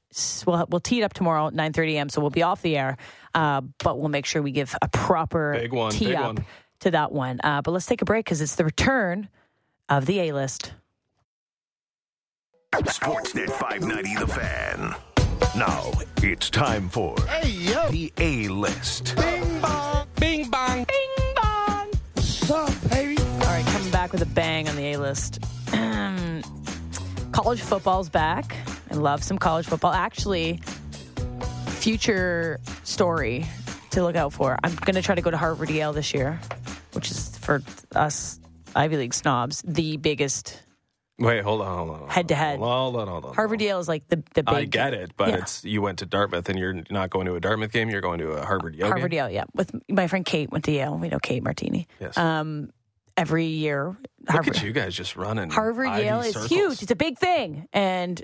[0.46, 2.96] We'll, we'll tee it up tomorrow at 9.30 a.m., so we'll be off the air,
[3.34, 6.46] uh, but we'll make sure we give a proper Big one, tee big up one.
[6.80, 7.40] to that one.
[7.44, 9.28] Uh, but let's take a break because it's the return
[9.88, 10.72] of the A-list.
[12.72, 14.94] Sportsnet 590 The Fan.
[15.56, 15.90] Now
[16.22, 19.16] it's time for the A list.
[19.16, 20.06] Bing bong.
[20.16, 20.84] Bing bong.
[22.16, 23.16] Some pay
[23.90, 25.40] back with a bang on the A list.
[27.32, 28.56] college football's back.
[28.90, 29.92] I love some college football.
[29.92, 30.60] Actually,
[31.66, 33.46] future story
[33.90, 34.56] to look out for.
[34.62, 36.40] I'm going to try to go to Harvard Yale this year,
[36.92, 37.62] which is for
[37.94, 38.38] us
[38.74, 40.62] Ivy League snobs the biggest
[41.20, 41.98] Wait, hold on, hold on.
[41.98, 42.58] hold Head to on, head.
[42.60, 43.34] Hold on, hold on.
[43.34, 44.54] Harvard Yale is like the the big.
[44.54, 45.36] I get it, but Yeah.
[45.38, 47.90] it's you went to Dartmouth and you're not going to a Dartmouth game.
[47.90, 49.12] You're going to a Harvard Yale Harvard.
[49.12, 49.42] Yale, yeah.
[49.52, 50.96] With my friend Kate went to Yale.
[50.96, 51.88] We know Kate Martini.
[51.98, 52.16] Yes.
[52.16, 52.70] Um,
[53.16, 53.96] every year,
[54.32, 55.50] Look at you guys just running.
[55.50, 56.82] Harvard Yale is huge.
[56.84, 58.22] It's a big thing, and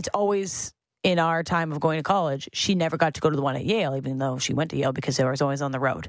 [0.00, 0.72] it's always
[1.04, 2.48] in our time of going to college.
[2.54, 4.76] She never got to go to the one at Yale, even though she went to
[4.78, 6.08] Yale because they was always on the road.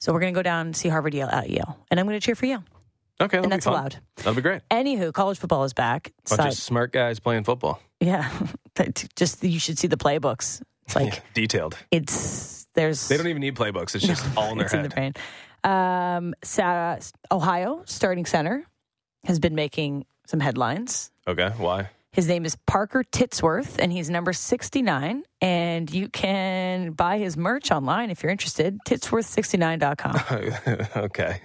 [0.00, 2.18] So we're going to go down and see Harvard Yale at Yale, and I'm going
[2.18, 2.64] to cheer for Yale.
[3.20, 3.96] Okay, and that's allowed.
[4.16, 4.62] That'll be great.
[4.70, 6.12] Anywho, college football is back.
[6.28, 7.80] Bunch Side- of smart guys playing football.
[8.00, 8.30] yeah,
[9.16, 10.62] just you should see the playbooks.
[10.86, 11.76] It's like Yeah, detailed.
[11.90, 13.94] it's there's They don't even need playbooks.
[13.94, 14.90] It's just all in their it's in head.
[14.90, 15.12] the brain.
[15.64, 16.34] Um,
[17.32, 18.64] Ohio starting center
[19.24, 21.10] has been making some headlines.
[21.26, 21.90] okay, why?
[22.18, 25.22] His name is Parker Titsworth, and he's number 69.
[25.40, 28.76] And you can buy his merch online if you're interested.
[28.88, 30.86] Titsworth69.com.
[31.04, 31.40] okay.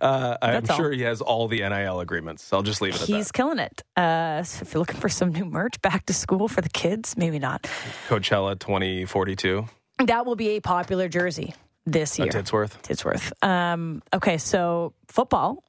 [0.00, 0.76] Uh, I'm all.
[0.76, 2.52] sure he has all the NIL agreements.
[2.52, 3.16] I'll just leave it at that.
[3.16, 3.82] He's killing it.
[3.96, 7.16] Uh, so if you're looking for some new merch back to school for the kids,
[7.16, 7.64] maybe not.
[8.06, 9.66] Coachella 2042
[10.06, 11.52] That will be a popular jersey
[11.84, 12.28] this year.
[12.28, 12.80] at Titsworth.
[12.82, 13.44] Titsworth.
[13.44, 15.64] Um, okay, so football,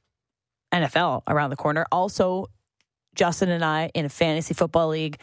[0.71, 1.87] NFL around the corner.
[1.91, 2.49] Also,
[3.15, 5.17] Justin and I in a fantasy football league,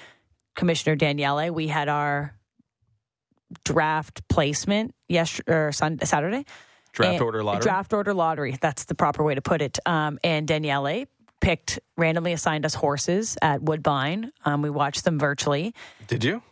[0.56, 2.34] Commissioner Daniele, we had our
[3.64, 6.44] draft placement yesterday or Sunday, Saturday.
[6.92, 7.62] Draft And- order lottery.
[7.62, 8.56] Draft order lottery.
[8.60, 9.78] That's the proper way to put it.
[9.86, 11.06] Um, and Daniele
[11.40, 14.30] picked randomly assigned us horses at Woodbine.
[14.44, 15.74] Um, we watched them virtually.
[16.06, 16.42] Did you?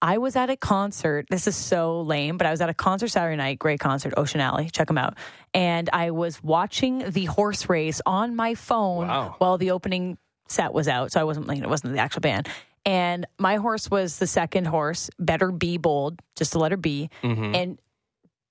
[0.00, 1.26] I was at a concert.
[1.30, 3.58] This is so lame, but I was at a concert Saturday night.
[3.60, 4.68] Great concert, Ocean Alley.
[4.68, 5.14] Check them out.
[5.54, 9.36] And I was watching the horse race on my phone Wow.
[9.38, 10.18] while the opening
[10.52, 11.12] set was out.
[11.12, 12.48] So I wasn't like it wasn't the actual band.
[12.84, 17.10] And my horse was the second horse, Better Be Bold, just the letter B.
[17.22, 17.54] Mm-hmm.
[17.54, 17.78] And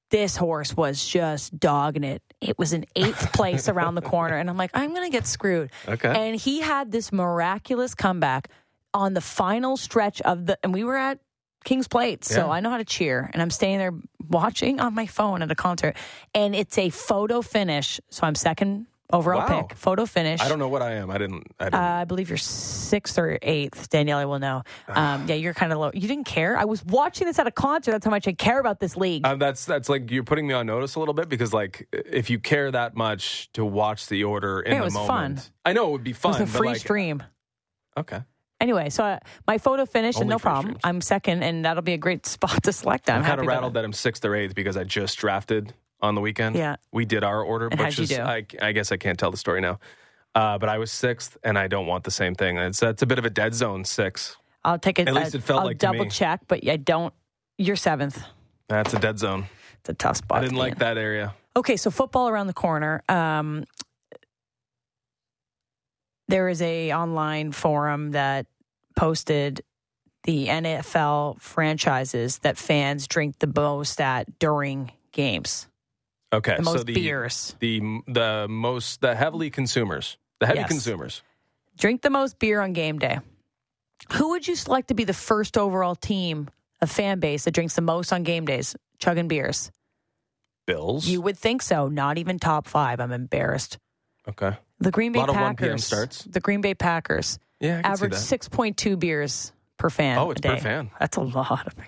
[0.10, 2.22] this horse was just dogging it.
[2.40, 4.38] It was in eighth place around the corner.
[4.38, 5.72] And I'm like, I'm going to get screwed.
[5.88, 6.10] Okay.
[6.10, 8.50] And he had this miraculous comeback
[8.94, 11.20] on the final stretch of the, and we were at
[11.64, 12.26] King's Plate.
[12.26, 12.50] So Yeah.
[12.50, 13.30] I know how to cheer.
[13.34, 13.94] And I'm staying there
[14.30, 15.96] watching on my phone at a concert.
[16.34, 18.00] And it's a photo finish.
[18.10, 19.62] So I'm second overall Wow.
[19.64, 20.42] pick, photo finish.
[20.42, 21.10] I don't know what I am.
[21.12, 21.48] I didn't.
[21.60, 21.76] I didn't.
[21.76, 23.90] Uh, I believe you're sixth or eighth.
[23.90, 24.64] Danielle will know.
[24.88, 25.92] Um, yeah, you're kind of low.
[25.94, 26.58] You didn't care.
[26.58, 27.92] I was watching this at a concert.
[27.92, 29.26] That's how much I care about this league.
[29.26, 32.30] Uh, that's that's like you're putting me on notice a little bit because like if
[32.30, 35.52] you care that much to watch the order in Yeah, it the was moment, fun.
[35.66, 36.32] I know it would be it fun.
[36.32, 37.24] was a but free like, stream.
[37.98, 38.22] Okay,
[38.62, 40.66] Anyway, so uh, my photo finished and Only no free problem.
[40.74, 40.82] streams.
[40.84, 43.10] I'm second, and that'll be a great spot to select.
[43.10, 45.74] I'm, I'm, kind of about rattled that I'm sixth or eighth because I just drafted
[46.02, 46.56] on the weekend.
[46.56, 46.76] Yeah.
[46.92, 48.12] we did our order, And which is?
[48.12, 49.80] I, I guess I can't tell the story now.
[50.34, 52.58] Uh, but I was sixth, and I don't want the same thing.
[52.58, 54.38] It's that's a bit of a dead zone six.
[54.64, 55.08] I'll take it.
[55.08, 57.14] At least it felt I'll like double check, but I don't.
[57.58, 58.24] You're seventh.
[58.70, 59.46] That's a dead zone.
[59.82, 60.38] It's a tough spot.
[60.38, 60.80] I didn't like in.
[60.80, 61.34] that area.
[61.56, 63.04] Okay, so football around the corner.
[63.10, 63.66] Um,
[66.30, 68.46] there is a online forum that
[68.96, 69.62] posted
[70.24, 75.68] the NFL franchises that fans drink the most at during games.
[76.34, 77.56] Okay, The most so the beers.
[77.60, 80.70] the the most the heavily consumers, the heavy Yes.
[80.70, 81.22] consumers.
[81.78, 83.20] Drink the most beer on game day.
[84.14, 86.50] Who would you select to be the first overall team
[86.82, 89.72] of fan base that drinks the most on game days, chugging beers?
[90.68, 91.06] Bills.
[91.08, 91.88] You would think so.
[91.88, 93.00] Not even top five.
[93.00, 93.78] I'm embarrassed.
[94.28, 94.58] okay.
[94.80, 95.70] The Green Bay Lot of 1 p.m.
[95.72, 95.86] Packers.
[95.86, 96.24] starts.
[96.24, 100.18] The Green Bay Packers Yeah, I can average 6.2 beers per fan.
[100.18, 100.90] Oh, it's per fan.
[101.00, 101.88] That's a lot of beers.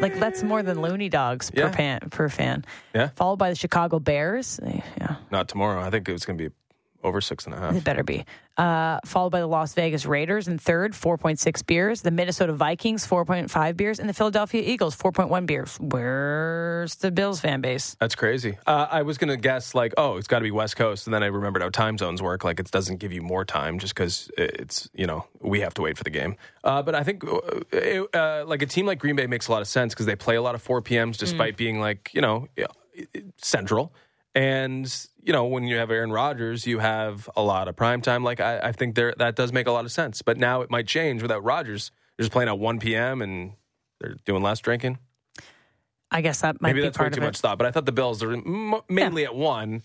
[0.00, 1.70] Like that's more than Loonie Dogs per Yeah.
[1.70, 2.00] fan.
[2.10, 2.64] Per fan.
[2.94, 3.08] Yeah.
[3.16, 4.58] Followed by the Chicago Bears.
[4.64, 5.80] Yeah, Not tomorrow.
[5.80, 6.54] I think it was going to be
[7.02, 7.74] over six and a half.
[7.74, 8.24] they better be.
[8.56, 12.02] Uh, followed by the Las Vegas Raiders in third, 4.6 beers.
[12.02, 15.78] The Minnesota Vikings, 4.5 beers, and the Philadelphia Eagles, 4.1 beers.
[15.80, 17.96] Where's the Bills fan base?
[18.00, 18.58] That's crazy.
[18.66, 21.14] Uh, I was going to guess like, oh, it's got to be West Coast, and
[21.14, 22.44] then I remembered how time zones work.
[22.44, 25.82] Like, it doesn't give you more time just because it's you know we have to
[25.82, 26.36] wait for the game.
[26.62, 27.40] Uh, but I think uh,
[27.72, 30.16] it, uh, like a team like Green Bay makes a lot of sense because they
[30.16, 32.48] play a lot of four PMs despite being like you know
[33.38, 33.94] central.
[34.34, 38.22] And you know when you have Aaron Rodgers, you have a lot of prime time.
[38.22, 40.22] Like I, I think there that does make a lot of sense.
[40.22, 41.90] But now it might change without Rodgers.
[42.16, 43.52] They're just playing at one PM and
[44.00, 44.98] they're doing less drinking.
[46.10, 47.58] I guess that might Maybe be that's way too of much thought.
[47.58, 49.82] But I thought the Bills are m- mainly at one,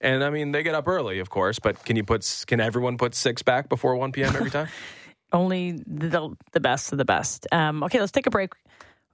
[0.00, 1.58] and I mean they get up early, of course.
[1.58, 4.34] But can you put can everyone put six back before one p.m.
[4.36, 4.68] every time?
[5.32, 7.48] Only the, the best of the best.
[7.50, 8.52] Um, okay, let's take a break.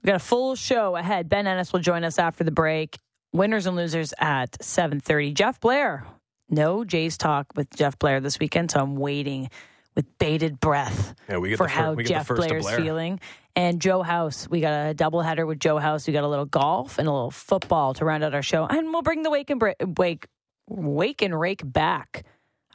[0.01, 1.27] We've got a full show ahead.
[1.27, 2.97] Ben Ennis will join us after the break.
[3.33, 5.33] Winners and losers at 7.30.
[5.33, 6.05] Jeff Blair
[6.49, 9.49] no Jays talk with Jeff Blair this weekend, so I'm waiting
[9.95, 12.41] with bated breath Yeah, we get for the fir- how we get the Jeff first
[12.43, 12.77] to Blair's Blair.
[12.77, 13.19] feeling.
[13.55, 16.05] And Joe House, we got a doubleheader with Joe House.
[16.05, 18.87] We got a little golf and a little football to round out our show, and
[18.91, 20.27] we'll bring the wake and break, wake,
[20.67, 22.23] wake and rake back.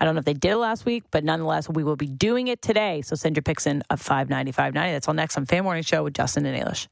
[0.00, 2.46] I don't know if they did it last week, but nonetheless, we will be doing
[2.48, 3.02] it today.
[3.02, 4.92] So send your picks in at five ninety five ninety.
[4.92, 6.86] That's all next on Fan Morning Show with Justin and Ailish.